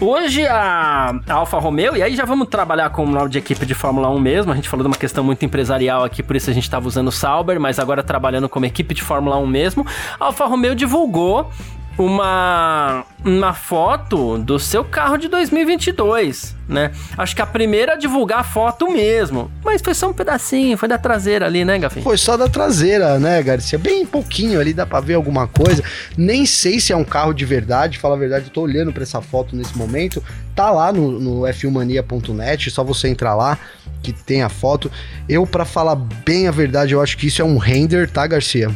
[0.00, 3.66] Hoje a, a Alfa Romeo, e aí já vamos trabalhar com o nome de equipe
[3.66, 4.50] de Fórmula 1 mesmo.
[4.50, 7.08] A gente falou de uma questão muito empresarial aqui, por isso a gente estava usando
[7.08, 9.86] o Sauber, mas agora trabalhando como equipe de Fórmula 1 mesmo.
[10.18, 11.50] A Alfa Romeo divulgou
[11.98, 16.90] uma, uma foto do seu carro de 2022, né?
[17.16, 20.88] Acho que a primeira a divulgar a foto mesmo, mas foi só um pedacinho, foi
[20.88, 22.02] da traseira ali, né, Gafim?
[22.02, 23.78] Foi só da traseira, né, Garcia?
[23.78, 25.82] Bem pouquinho ali, dá pra ver alguma coisa.
[26.16, 29.02] Nem sei se é um carro de verdade, fala a verdade, eu tô olhando para
[29.02, 30.22] essa foto nesse momento.
[30.54, 33.58] Tá lá no, no f1mania.net, só você entrar lá
[34.02, 34.90] que tem a foto.
[35.28, 38.70] Eu, para falar bem a verdade, eu acho que isso é um render, tá, Garcia?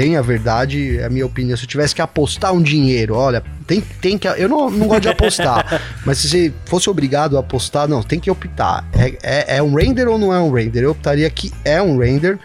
[0.00, 1.54] Bem a verdade, é a minha opinião.
[1.58, 4.26] Se eu tivesse que apostar um dinheiro, olha, tem, tem que.
[4.26, 8.18] Eu não, não gosto de apostar, mas se você fosse obrigado a apostar, não, tem
[8.18, 8.88] que optar.
[8.94, 10.84] É, é, é um render ou não é um render?
[10.84, 12.38] Eu optaria que é um render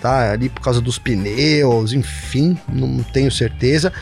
[0.00, 0.32] tá?
[0.32, 3.92] Ali por causa dos pneus, enfim, não tenho certeza.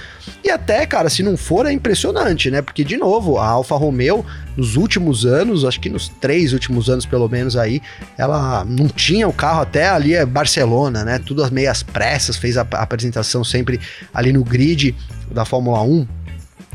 [0.42, 2.62] E até, cara, se não for, é impressionante, né?
[2.62, 4.24] Porque, de novo, a Alfa Romeo,
[4.56, 7.80] nos últimos anos, acho que nos três últimos anos pelo menos aí,
[8.16, 11.18] ela não tinha o carro até ali é Barcelona, né?
[11.18, 13.80] Tudo às meias pressas, fez a, apresentação sempre
[14.12, 14.94] ali no grid
[15.30, 16.06] da Fórmula 1.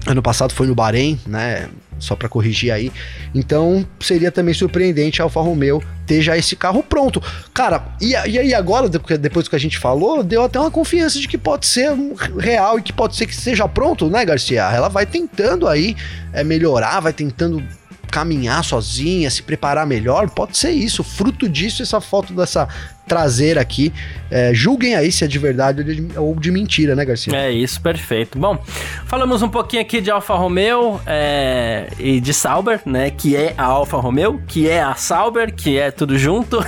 [0.08, 1.70] Ano passado foi no Bahrein, né?
[2.00, 2.92] Só para corrigir aí.
[3.34, 7.22] Então seria também surpreendente a Alfa Romeo ter já esse carro pronto.
[7.54, 11.28] Cara, e, aí agora, depois do que a gente falou, deu até uma confiança de
[11.28, 11.92] que pode ser
[12.40, 14.64] real e que pode ser que seja pronto, né, Garcia?
[14.64, 15.96] Ela vai tentando aí
[16.34, 17.64] é, melhorar, vai tentando
[18.10, 21.04] caminhar sozinha, se preparar melhor, pode ser isso.
[21.04, 22.68] Fruto disso, essa foto dessa
[23.10, 23.92] traseira aqui.
[24.32, 27.36] É, julguem aí se é de verdade ou de, ou de, mentira, né, Garcia?
[27.36, 28.38] É isso, perfeito.
[28.38, 28.64] Bom,
[29.08, 33.10] falamos um pouquinho aqui de Alfa Romeo é, e de Sauber, né?
[33.10, 36.60] Que é a Alfa Romeo, que é a Sauber, que é tudo junto.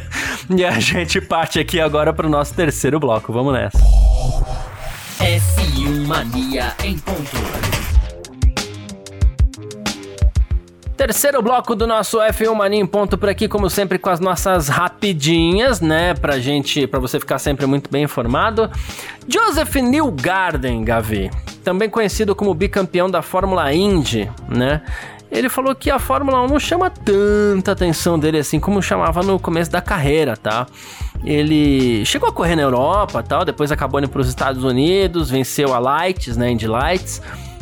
[0.54, 3.32] e a gente parte aqui agora para o nosso terceiro bloco.
[3.32, 3.78] Vamos nessa.
[5.18, 7.85] F1 Mania em ponto.
[10.96, 14.68] Terceiro bloco do nosso F1 Mania em ponto por aqui, como sempre, com as nossas
[14.68, 16.14] rapidinhas, né?
[16.14, 18.70] Pra gente, pra você ficar sempre muito bem informado.
[19.28, 21.30] Joseph Newgarden, Gavi,
[21.62, 24.80] também conhecido como bicampeão da Fórmula Indy, né?
[25.30, 29.38] Ele falou que a Fórmula 1 não chama tanta atenção dele assim como chamava no
[29.38, 30.66] começo da carreira, tá?
[31.24, 35.74] Ele chegou a correr na Europa, tal, depois acabou indo para os Estados Unidos, venceu
[35.74, 37.20] a Lights, né, Indy Lights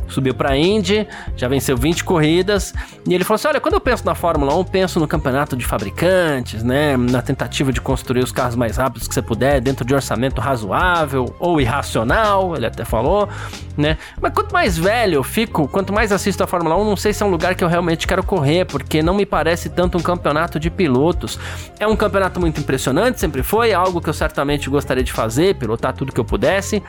[0.09, 2.73] subiu para Indy, já venceu 20 corridas,
[3.07, 5.65] e ele falou assim: "Olha, quando eu penso na Fórmula 1, penso no campeonato de
[5.65, 9.95] fabricantes, né, na tentativa de construir os carros mais rápidos que você puder dentro de
[9.95, 13.29] orçamento razoável ou irracional", ele até falou,
[13.77, 13.99] né?
[14.21, 17.23] Mas quanto mais velho eu fico, quanto mais assisto a Fórmula 1, não sei se
[17.23, 20.59] é um lugar que eu realmente quero correr, porque não me parece tanto um campeonato
[20.59, 21.39] de pilotos.
[21.79, 25.93] É um campeonato muito impressionante, sempre foi, algo que eu certamente gostaria de fazer, pilotar
[25.93, 26.83] tudo que eu pudesse,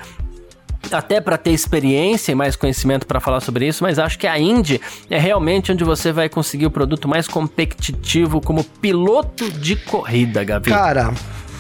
[0.92, 4.40] até para ter experiência e mais conhecimento para falar sobre isso, mas acho que a
[4.40, 10.44] Indy é realmente onde você vai conseguir o produto mais competitivo como piloto de corrida,
[10.44, 10.70] Gabi.
[10.70, 11.14] Cara,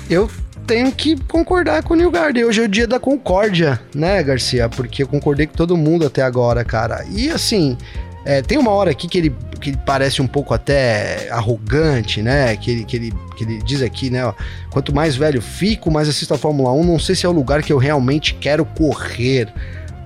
[0.09, 0.29] eu
[0.65, 2.45] tenho que concordar com o New Garden.
[2.45, 4.67] Hoje é o dia da concórdia, né, Garcia?
[4.67, 7.05] Porque eu concordei com todo mundo até agora, cara.
[7.09, 7.77] E assim,
[8.25, 12.55] É, tem uma hora aqui que ele, que ele parece um pouco até arrogante, né?
[12.57, 14.25] Que ele, que ele, que ele diz aqui, né?
[14.25, 14.33] ó,
[14.71, 17.61] Quanto mais velho fico, mais assisto a Fórmula 1, não sei se é o lugar
[17.61, 19.47] que eu realmente quero correr.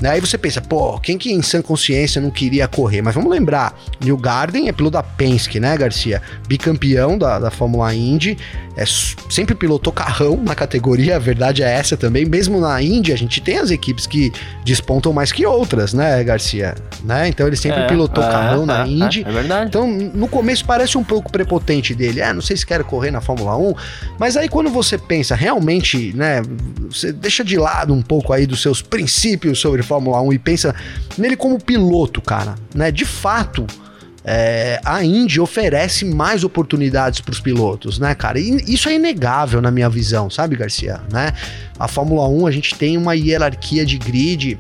[0.02, 0.12] Né?
[0.12, 3.02] Aí você pensa, pô, quem que em sã consciência não queria correr?
[3.02, 6.22] Mas vamos lembrar, New Garden é piloto da Penske, né, Garcia?
[6.48, 8.38] Bicampeão da, da Fórmula Indy,
[8.78, 8.86] é,
[9.30, 12.26] sempre pilotou carrão na categoria, a verdade é essa também.
[12.26, 14.32] Mesmo na Indy, a gente tem as equipes que
[14.64, 16.76] despontam mais que outras, né, Garcia?
[17.04, 17.28] Né?
[17.28, 19.24] Então ele sempre É, pilotou é, carrão na é, Indy.
[19.26, 19.68] É, é verdade.
[19.68, 22.22] Então, no começo parece um pouco prepotente dele.
[22.22, 23.74] É, não sei se quer correr na Fórmula 1,
[24.18, 26.42] mas aí quando você pensa realmente, né,
[26.90, 30.76] você deixa de lado um pouco aí dos seus princípios sobre Fórmula 1 e pensa
[31.18, 32.92] nele como piloto, cara, né?
[32.92, 33.66] De fato,
[34.24, 38.40] é, a Indy oferece mais oportunidades para os pilotos, né, cara?
[38.40, 41.02] E isso é inegável na minha visão, sabe, Garcia?
[41.12, 41.34] Né?
[41.80, 44.60] A Fórmula 1 a gente tem uma hierarquia de grid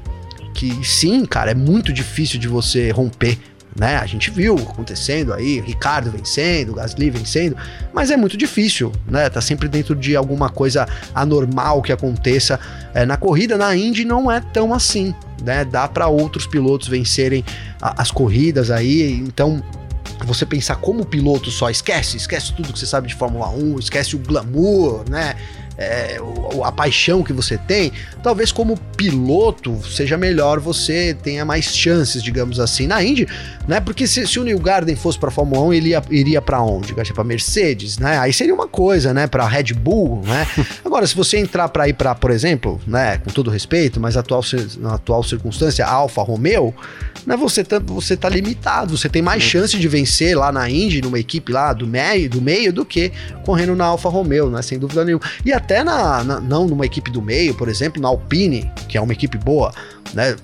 [0.55, 3.37] que sim, cara, é muito difícil de você romper.
[3.75, 3.97] Né?
[3.97, 7.55] A gente viu acontecendo aí, Ricardo vencendo, Gasly vencendo,
[7.93, 9.29] mas é muito difícil, né?
[9.29, 12.60] Tá sempre dentro de alguma coisa anormal que aconteça
[12.93, 13.58] é, na corrida.
[13.58, 15.63] Na Indy não é tão assim, né?
[15.63, 17.45] Dá para outros pilotos vencerem
[17.82, 19.63] a- as corridas aí, então
[20.25, 24.15] você pensar como piloto só, esquece, esquece tudo que você sabe de Fórmula 1, esquece
[24.15, 25.36] o glamour, né?
[25.81, 26.19] É,
[26.63, 32.59] a paixão que você tem, talvez como piloto seja melhor você tenha mais chances, digamos
[32.59, 33.25] assim, na Indy,
[33.65, 33.79] né?
[33.79, 36.93] Porque se, se o New Garden fosse para Fórmula 1, ele ia, iria para onde?
[36.93, 38.19] Para Mercedes, né?
[38.19, 39.25] Aí seria uma coisa, né?
[39.25, 40.45] Para Red Bull, né?
[40.83, 43.17] Agora, se você entrar para ir para, por exemplo, né?
[43.19, 44.41] Com todo respeito, mas atual,
[44.79, 46.73] na atual circunstância, Alfa Romeo,
[47.25, 47.37] né?
[47.37, 51.19] Você tá, você tá limitado, você tem mais chance de vencer lá na Indy, numa
[51.19, 53.11] equipe lá do meio, do meio, do que
[53.45, 54.61] correndo na Alfa Romeo, né?
[54.61, 55.23] Sem dúvida nenhuma.
[55.45, 59.01] E até na, na- não numa equipe do meio, por exemplo, na Alpine, que é
[59.01, 59.73] uma equipe boa,
[60.13, 60.36] né?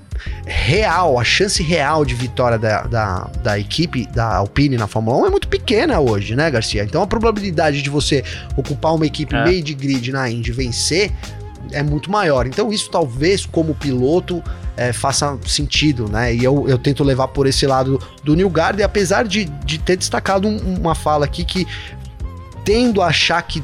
[0.45, 5.25] Real, a chance real de vitória da, da, da equipe da Alpine na Fórmula 1
[5.25, 6.83] é muito pequena hoje, né, Garcia?
[6.83, 8.23] Então a probabilidade de você
[8.55, 9.43] ocupar uma equipe É.
[9.43, 11.11] meio de grid na Indy vencer
[11.71, 12.47] é muito maior.
[12.47, 14.41] Então isso talvez como piloto
[14.77, 16.33] é, faça sentido, né?
[16.33, 19.97] E eu, eu tento levar por esse lado do New Garden, apesar de, de ter
[19.97, 21.67] destacado um- uma fala aqui que
[22.63, 23.63] tendo a achar que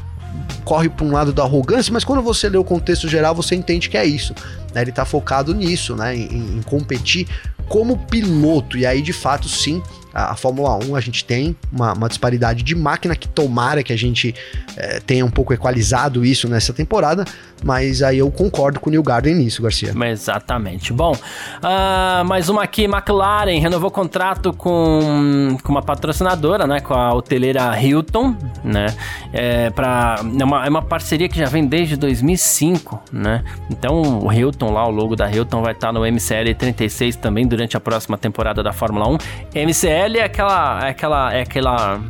[0.64, 3.90] corre para um lado da arrogância, mas quando você lê o contexto geral, você entende
[3.90, 4.34] que é isso.
[4.74, 4.82] né?
[4.82, 6.16] Ele tá focado nisso, né?
[6.16, 7.28] Em, em competir
[7.68, 8.78] como piloto.
[8.78, 9.82] E aí, de fato, sim,
[10.14, 13.94] a, a Fórmula 1 a gente tem uma, uma disparidade de máquina que tomara que
[13.94, 14.34] a gente
[14.78, 17.26] eh, tenha um pouco equalizado isso nessa temporada,
[17.64, 19.94] mas aí eu concordo com o New Garden nisso, Garcia.
[20.10, 20.92] Exatamente.
[20.92, 21.16] Bom,
[21.62, 26.80] ah, mais uma aqui, McLaren renovou contrato com, com uma patrocinadora, né?
[26.80, 28.88] Com a hoteleira Hilton, né?
[29.32, 33.44] É, pra, é, uma, é uma parceria que já vem desde 2005, né?
[33.70, 37.78] Então o Hilton lá, o logo da Hilton vai estar no MCL 36 também durante
[37.78, 39.18] a próxima temporada da Fórmula 1.
[39.66, 42.02] MCL é aquela, é aquela, é aquela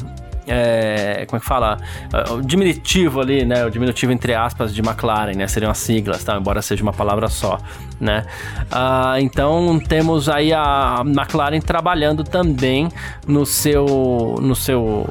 [0.48, 1.78] é, como é que fala?
[2.12, 3.66] É, O diminutivo ali, né?
[3.66, 5.48] O diminutivo entre aspas de McLaren, né?
[5.48, 6.36] Seriam as siglas, tá?
[6.38, 7.60] Embora seja uma palavra só,
[8.00, 8.26] né?
[8.72, 12.90] Ah, então temos aí a McLaren trabalhando também
[13.28, 15.08] no seu, no seu,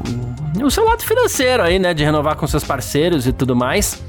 [0.57, 1.95] no seu lado financeiro aí, né?
[1.95, 4.03] De renovar com seus parceiros e tudo mais.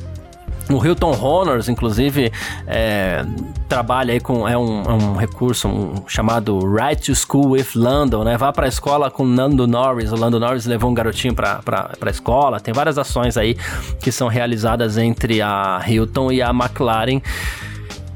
[0.70, 2.32] O Hilton Honors, inclusive,
[2.68, 3.26] é,
[3.68, 8.24] trabalha aí com é um, é um recurso um, chamado Right to School with Lando,
[8.24, 8.38] né?
[8.38, 10.12] Vá para a escola com Lando Norris.
[10.12, 12.60] O Lando Norris levou um garotinho para a escola.
[12.60, 13.58] Tem várias ações aí
[14.00, 17.22] que são realizadas entre a Hilton e a McLaren.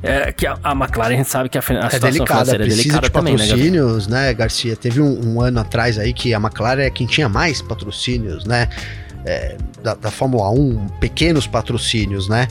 [0.03, 2.99] É, que a, a McLaren a gente sabe que a, a É delicada, é precisa
[2.99, 3.47] delicada de também, né?
[3.47, 4.75] Patrocínios, né, Garcia?
[4.75, 8.69] Teve um, um ano atrás aí que a McLaren é quem tinha mais patrocínios, né?
[9.25, 12.47] É, da, da Fórmula 1, pequenos patrocínios, né?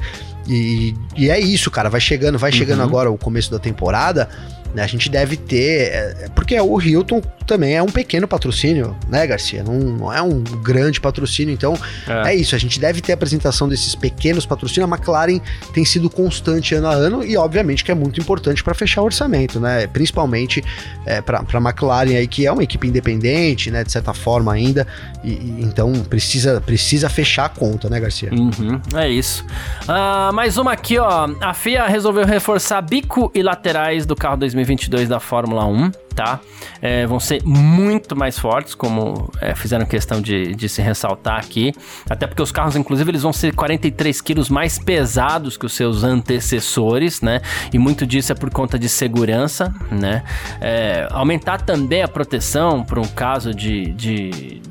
[0.48, 1.88] E, e é isso, cara.
[1.88, 2.84] Vai chegando, vai chegando Uhum.
[2.86, 4.28] agora o começo da temporada.
[4.74, 5.92] Né, a gente deve ter.
[5.92, 9.62] é, porque o Hilton também é um pequeno patrocínio, né, Garcia?
[9.62, 11.74] Não, não é um grande patrocínio, então
[12.08, 12.30] É.
[12.30, 14.90] é isso, a gente deve ter a apresentação desses pequenos patrocínios.
[14.90, 15.40] A McLaren
[15.72, 19.04] tem sido constante ano a ano e, obviamente, que é muito importante para fechar o
[19.04, 19.86] orçamento, né?
[19.86, 20.64] Principalmente
[21.04, 23.84] é, para a McLaren aí, que é uma equipe independente, né?
[23.84, 24.86] De certa forma ainda.
[25.22, 28.30] E, e então precisa, precisa fechar a conta, né, Garcia?
[28.32, 29.44] Uhum, é isso.
[29.86, 31.28] Ah, mais uma aqui, ó.
[31.40, 36.40] A FIA resolveu reforçar bico e laterais do carro 2022 da Fórmula 1, tá?
[36.80, 41.72] É, vão ser muito mais fortes, como é, fizeram questão de, de se ressaltar aqui.
[42.08, 46.02] Até porque os carros, inclusive, eles vão ser 43 quilos mais pesados que os seus
[46.04, 47.40] antecessores, né?
[47.72, 50.22] E muito disso é por conta de segurança, né?
[50.60, 54.62] É, aumentar também a proteção para um caso de- de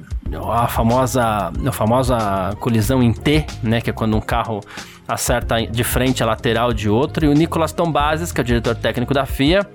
[0.51, 4.61] a famosa, a famosa colisão em T, né, que é quando um carro
[5.07, 8.75] acerta de frente a lateral de outro, e o Nicolas Tombazes, que é o diretor
[8.75, 9.67] técnico da FIA,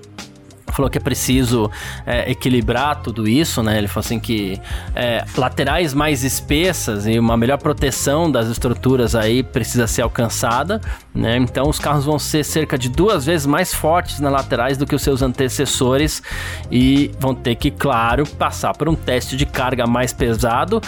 [0.78, 1.70] falou que é preciso
[2.06, 3.78] é, equilibrar tudo isso, né?
[3.78, 4.60] Ele falou assim que
[4.94, 10.80] é, laterais mais espessas e uma melhor proteção das estruturas aí precisa ser alcançada,
[11.12, 11.36] né?
[11.36, 14.94] Então os carros vão ser cerca de duas vezes mais fortes nas laterais do que
[14.94, 16.22] os seus antecessores
[16.70, 20.80] e vão ter que, claro, passar por um teste de carga mais pesado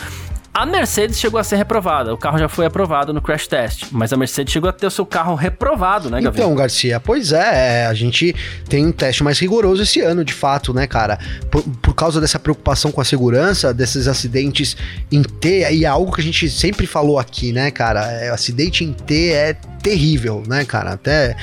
[0.61, 2.13] a Mercedes chegou a ser reprovada.
[2.13, 3.87] O carro já foi aprovado no crash test.
[3.91, 6.49] Mas a Mercedes chegou a ter o seu carro reprovado, né, Gabriel?
[6.49, 8.35] Então, Garcia, pois é, a gente
[8.69, 11.19] tem um teste mais rigoroso esse ano, de fato, né, cara?
[11.51, 14.77] Por, por causa dessa preocupação com a segurança, desses acidentes
[15.11, 18.05] em T, e é algo que a gente sempre falou aqui, né, cara?
[18.13, 20.93] É, acidente em T é terrível, né, cara?
[20.93, 21.37] Até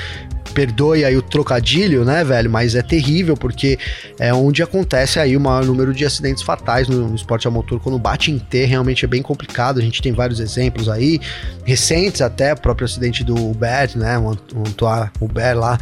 [0.57, 2.49] perdoe aí o trocadilho, né, velho?
[2.49, 3.77] Mas é terrível porque
[4.17, 7.79] é onde acontece aí o maior número de acidentes fatais no, no esporte a motor.
[7.79, 9.77] Quando bate em T, realmente é bem complicado.
[9.77, 11.21] A gente tem vários exemplos aí,
[11.63, 14.17] recentes até, o próprio acidente do Hubert, né?
[14.17, 14.31] O
[14.67, 15.77] Antoine Hubert lá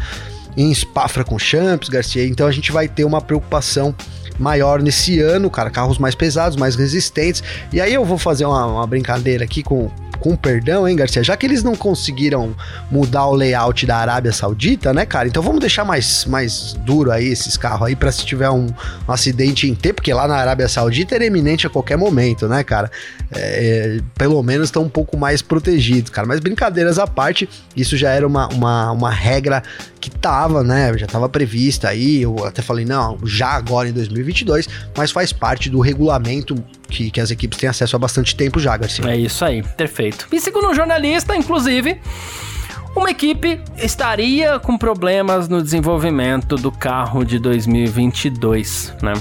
[0.58, 2.28] em Spa-Francorchamps, Garcia.
[2.28, 3.96] Então a gente vai ter uma preocupação
[4.38, 7.42] maior nesse ano, cara, carros mais pesados, mais resistentes.
[7.72, 9.90] E aí eu vou fazer uma, uma brincadeira aqui com,
[10.20, 11.24] com perdão, hein, Garcia?
[11.24, 12.56] Já que eles não conseguiram
[12.92, 15.28] mudar o layout da Arábia Saudita, né, cara?
[15.28, 18.68] Então vamos deixar mais, mais duro aí esses carros aí para se tiver um,
[19.08, 22.64] um, acidente em T, porque lá na Arábia Saudita é iminente a qualquer momento, né,
[22.64, 22.92] cara?
[23.34, 26.28] É, é, pelo menos estão um pouco mais protegidos, cara.
[26.28, 29.64] Mas brincadeiras à parte, isso já era uma, uma, uma regra
[30.00, 30.96] que tava, né?
[30.98, 32.22] Já tava prevista aí.
[32.22, 36.56] Eu até falei, não, já agora em 2022, mas faz parte do regulamento
[36.96, 39.06] que, que as equipes têm acesso há bastante tempo já, Garcia.
[39.10, 40.28] É isso aí, perfeito.
[40.32, 42.00] E segundo um jornalista, inclusive,
[42.96, 49.14] uma equipe estaria com problemas no desenvolvimento do carro de 2022, né?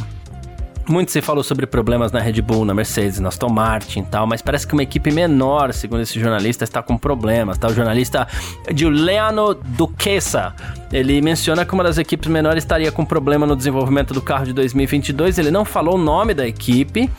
[0.87, 4.27] Muito se falou sobre problemas na Red Bull, na Mercedes, na Aston Martin e tal,
[4.27, 7.69] mas parece que uma equipe menor, segundo esse jornalista, está com problemas, tá?
[7.69, 8.29] O jornalista
[8.75, 10.55] Giuliano Duquesa,
[10.93, 14.53] ele menciona que uma das equipes menores estaria com problema no desenvolvimento do carro de
[14.53, 15.39] 2022.
[15.39, 17.11] Ele não falou o nome da equipe,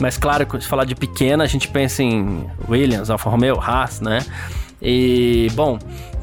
[0.00, 4.00] mas claro, quando se falar de pequena, a gente pensa em Williams, Alfa Romeo, Haas,
[4.00, 4.24] né?
[4.80, 5.78] E, bom,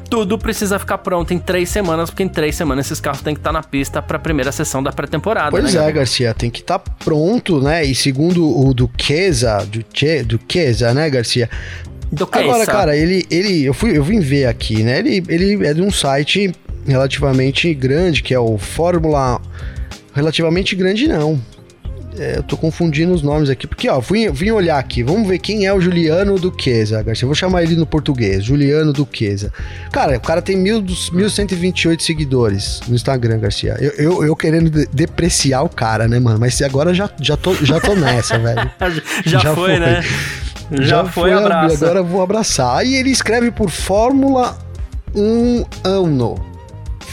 [0.08, 3.40] tudo precisa ficar pronto em três semanas, porque em três semanas esses carros têm que
[3.40, 5.50] estar na pista para a primeira sessão da pré-temporada.
[5.50, 7.84] Pois né, é, Garcia, tem que estar pronto, né?
[7.84, 9.66] E segundo o Duquesa,
[10.24, 11.50] Duquesa, né, Garcia?
[12.12, 12.44] Duquesa.
[12.44, 15.00] Agora, cara, ele, ele, eu fui, eu vim ver aqui, né?
[15.00, 16.52] Ele, ele é de um site
[16.86, 19.40] relativamente grande, que é o Fórmula
[20.14, 21.40] relativamente grande não.
[22.18, 25.38] É, eu tô confundindo os nomes aqui, porque ó, vim, vim olhar aqui, vamos ver
[25.38, 27.24] quem é o Juliano Duquesa, Garcia.
[27.24, 29.52] Eu vou chamar ele no português, Juliano Duquesa.
[29.90, 33.76] Cara, o cara tem mil, 1.128 seguidores no Instagram, Garcia.
[33.80, 36.38] Eu, eu, eu querendo de depreciar o cara, né, mano?
[36.38, 38.70] Mas agora já, já, tô, já tô nessa, velho.
[39.26, 40.02] já, já foi, foi, né?
[40.70, 41.84] Já, já foi, abraço.
[41.84, 42.78] Agora eu vou abraçar.
[42.78, 44.56] Aí ele escreve por Fórmula
[45.14, 46.53] 1 ano.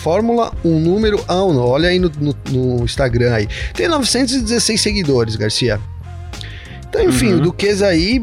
[0.01, 1.57] Fórmula 1, número 1.
[1.59, 3.47] Olha aí no, no, no, Instagram aí.
[3.73, 5.79] Tem 916 seguidores, Garcia.
[6.89, 7.37] Então, enfim, uhum.
[7.37, 8.21] o Duquesa aí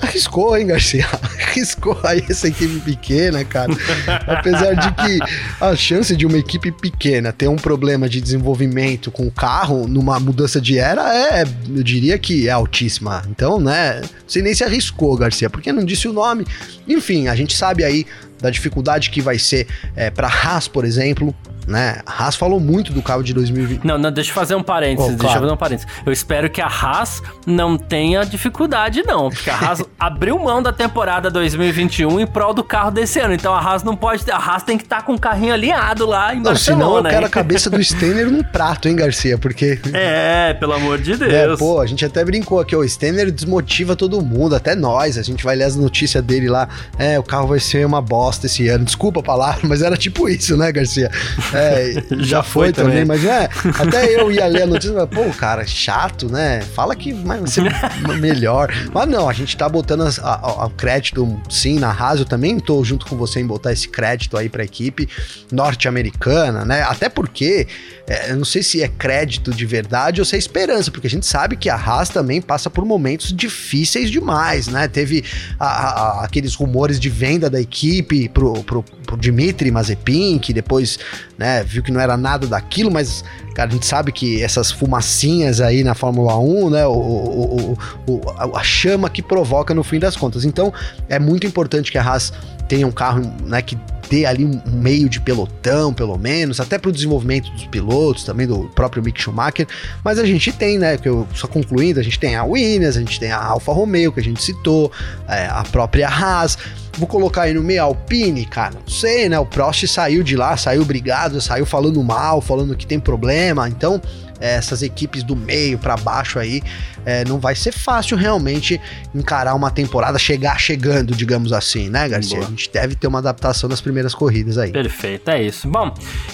[0.00, 1.06] arriscou, hein, Garcia?
[1.48, 3.72] Arriscou aí essa equipe pequena, cara.
[4.26, 5.18] Apesar de que
[5.60, 10.18] a chance de uma equipe pequena ter um problema de desenvolvimento com o carro numa
[10.20, 13.22] mudança de era é, eu diria que é altíssima.
[13.30, 16.44] Então, né, sei nem se arriscou, Garcia, porque não disse o nome.
[16.86, 18.06] Enfim, a gente sabe aí
[18.44, 19.66] da dificuldade que vai ser
[19.96, 21.34] é, para Haas, por exemplo,
[21.66, 22.00] né?
[22.06, 23.84] A Haas falou muito do carro de 2020.
[23.84, 25.18] Não, não, deixa eu fazer um parênteses, oh, claro.
[25.18, 25.92] deixa eu fazer um parênteses.
[26.04, 30.72] Eu espero que a Haas não tenha dificuldade não, porque a Haas abriu mão da
[30.72, 33.34] temporada 2021 em prol do carro desse ano.
[33.34, 36.06] Então a Haas não pode, a Haas tem que estar tá com o carrinho alinhado
[36.06, 36.84] lá em não, Barcelona.
[36.84, 39.38] Senão eu quero a cabeça do Stenner num prato, hein, Garcia?
[39.38, 41.32] Porque É, pelo amor de é, Deus.
[41.32, 45.18] É, pô, a gente até brincou aqui, o Stenner desmotiva todo mundo, até nós.
[45.18, 46.68] A gente vai ler as notícias dele lá.
[46.98, 48.84] É, o carro vai ser uma bosta esse ano.
[48.84, 51.10] Desculpa a palavra, mas era tipo isso, né, Garcia?
[51.54, 53.04] É, já, foi, foi também.
[53.04, 53.48] também, mas é,
[53.78, 56.60] até eu ia ler a notícia, mas, pô, cara, chato, né?
[56.74, 57.64] Fala que vai ser
[58.20, 58.72] melhor.
[58.92, 63.06] Mas não, a gente tá botando o crédito, sim, na Haas, eu também tô junto
[63.06, 65.08] com você em botar esse crédito aí pra equipe
[65.50, 66.82] norte-americana, né?
[66.82, 67.66] Até porque,
[68.06, 71.10] é, eu não sei se é crédito de verdade ou se é esperança, porque a
[71.10, 74.86] gente sabe que a Haas também passa por momentos difíceis demais, né?
[74.88, 75.24] Teve
[75.58, 80.98] a, a, aqueles rumores de venda da equipe pro, pro, pro Dimitri Mazepin, que depois,
[81.38, 83.24] né, viu que não era nada daquilo, mas,
[83.54, 88.56] cara, a gente sabe que essas fumacinhas aí na Fórmula 1, né, o, o, o,
[88.56, 90.44] a chama que provoca no fim das contas.
[90.44, 90.72] Então,
[91.08, 92.34] é muito importante que a Haas
[92.68, 93.78] tenha um carro, né, que
[94.08, 98.46] ter ali um, meio de pelotão, pelo menos, até para o desenvolvimento dos pilotos, também
[98.46, 99.66] do próprio Mick Schumacher.
[100.04, 100.96] Mas a gente tem, né?
[100.96, 104.12] Que eu só concluindo, a gente tem a Williams, a gente tem a Alfa Romeo
[104.12, 104.90] que a gente citou,
[105.28, 106.56] é, a própria Haas.
[106.96, 108.74] Vou colocar aí no meio Alpine, cara.
[108.74, 109.38] Não sei, né?
[109.38, 113.68] O Prost saiu de lá, saiu brigado, saiu falando mal, falando que tem problema.
[113.68, 114.00] Então,
[114.40, 116.62] essas equipes do meio para baixo aí,
[117.04, 118.80] é, não vai ser fácil realmente
[119.14, 122.38] encarar uma temporada, chegar chegando, digamos assim, né, Garcia?
[122.38, 122.48] Boa.
[122.48, 124.72] A gente deve ter uma adaptação nas primeiras corridas aí.
[124.72, 125.68] Perfeito, é isso.
[125.68, 125.92] Bom,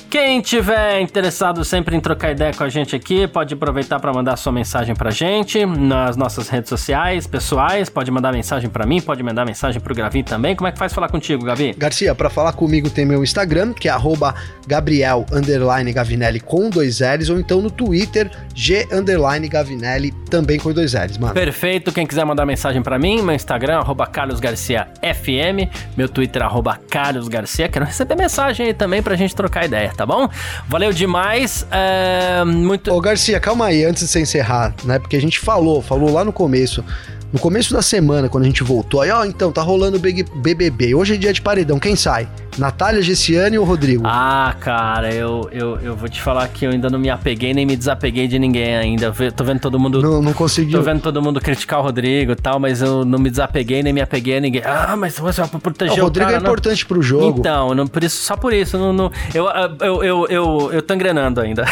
[0.09, 4.37] quem tiver interessado sempre em trocar ideia com a gente aqui, pode aproveitar para mandar
[4.37, 9.23] sua mensagem pra gente nas nossas redes sociais pessoais, pode mandar mensagem para mim, pode
[9.23, 10.55] mandar mensagem pro Gavi também.
[10.55, 11.75] Como é que faz falar contigo, Gavi?
[11.77, 13.93] Garcia, para falar comigo tem meu Instagram, que é
[14.67, 15.27] Gabriel
[15.95, 18.87] Gavinelli com dois L's, ou então no Twitter G
[19.51, 21.35] Gavinelli, também com dois L's, mano.
[21.35, 21.93] Perfeito.
[21.93, 27.69] Quem quiser mandar mensagem para mim, meu Instagram, arroba carlosgarciafm, meu Twitter, arroba carlosgarcia.
[27.69, 30.29] Quero receber mensagem aí também pra gente trocar ideia, tá bom?
[30.69, 31.67] Valeu demais.
[31.71, 32.93] É, muito...
[32.93, 34.99] Ô, Garcia, calma aí, antes de você encerrar, né?
[34.99, 36.85] Porque a gente falou, falou lá no começo
[37.33, 40.95] no começo da semana, quando a gente voltou, aí, ó, então, tá rolando o BBB.
[40.95, 41.79] Hoje é dia de paredão.
[41.79, 42.29] Quem sai?
[42.59, 44.03] Natália, Gessiane ou Rodrigo?
[44.05, 47.65] Ah, cara, eu, eu, eu vou te falar que eu ainda não me apeguei nem
[47.65, 49.13] me desapeguei de ninguém ainda.
[49.35, 50.03] Tô vendo todo mundo.
[50.03, 50.73] Não, não consegui.
[50.73, 53.93] Tô vendo todo mundo criticar o Rodrigo e tal, mas eu não me desapeguei nem
[53.93, 54.63] me apeguei a ninguém.
[54.65, 56.89] Ah, mas você vai proteger o, o Rodrigo cara, é importante não.
[56.89, 57.39] pro jogo.
[57.39, 58.77] Então, não, por isso, só por isso.
[58.77, 59.47] Não, não, eu,
[59.81, 61.65] eu, eu, eu, eu tô engrenando ainda.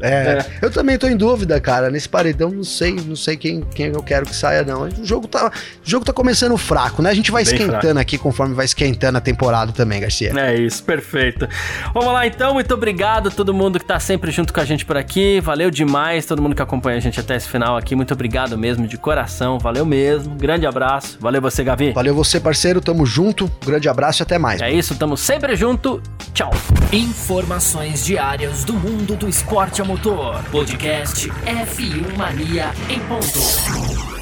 [0.00, 1.90] é, é, eu também tô em dúvida, cara.
[1.90, 4.82] Nesse paredão, não sei, não sei quem, quem eu quero que saia, não.
[4.82, 7.10] O jogo tá, o jogo tá começando fraco, né?
[7.10, 7.98] A gente vai Bem esquentando fraco.
[8.00, 10.32] aqui conforme vai esquentando a temporada também, Garcia.
[10.36, 11.48] É isso, perfeito.
[11.94, 14.84] Vamos lá então, muito obrigado a todo mundo que tá sempre junto com a gente
[14.84, 15.40] por aqui.
[15.40, 17.94] Valeu demais, todo mundo que acompanha a gente até esse final aqui.
[17.94, 19.58] Muito obrigado mesmo, de coração.
[19.58, 20.34] Valeu mesmo.
[20.34, 21.16] Grande abraço.
[21.20, 21.92] Valeu você, Gavi.
[21.92, 22.80] Valeu você, parceiro.
[22.80, 23.50] Tamo junto.
[23.64, 24.60] Grande abraço e até mais.
[24.60, 24.78] É mano.
[24.78, 26.02] isso, tamo sempre junto.
[26.34, 26.50] Tchau.
[26.92, 30.42] Informações diárias do mundo do esporte a motor.
[30.50, 34.21] Podcast F1 Mania em ponto.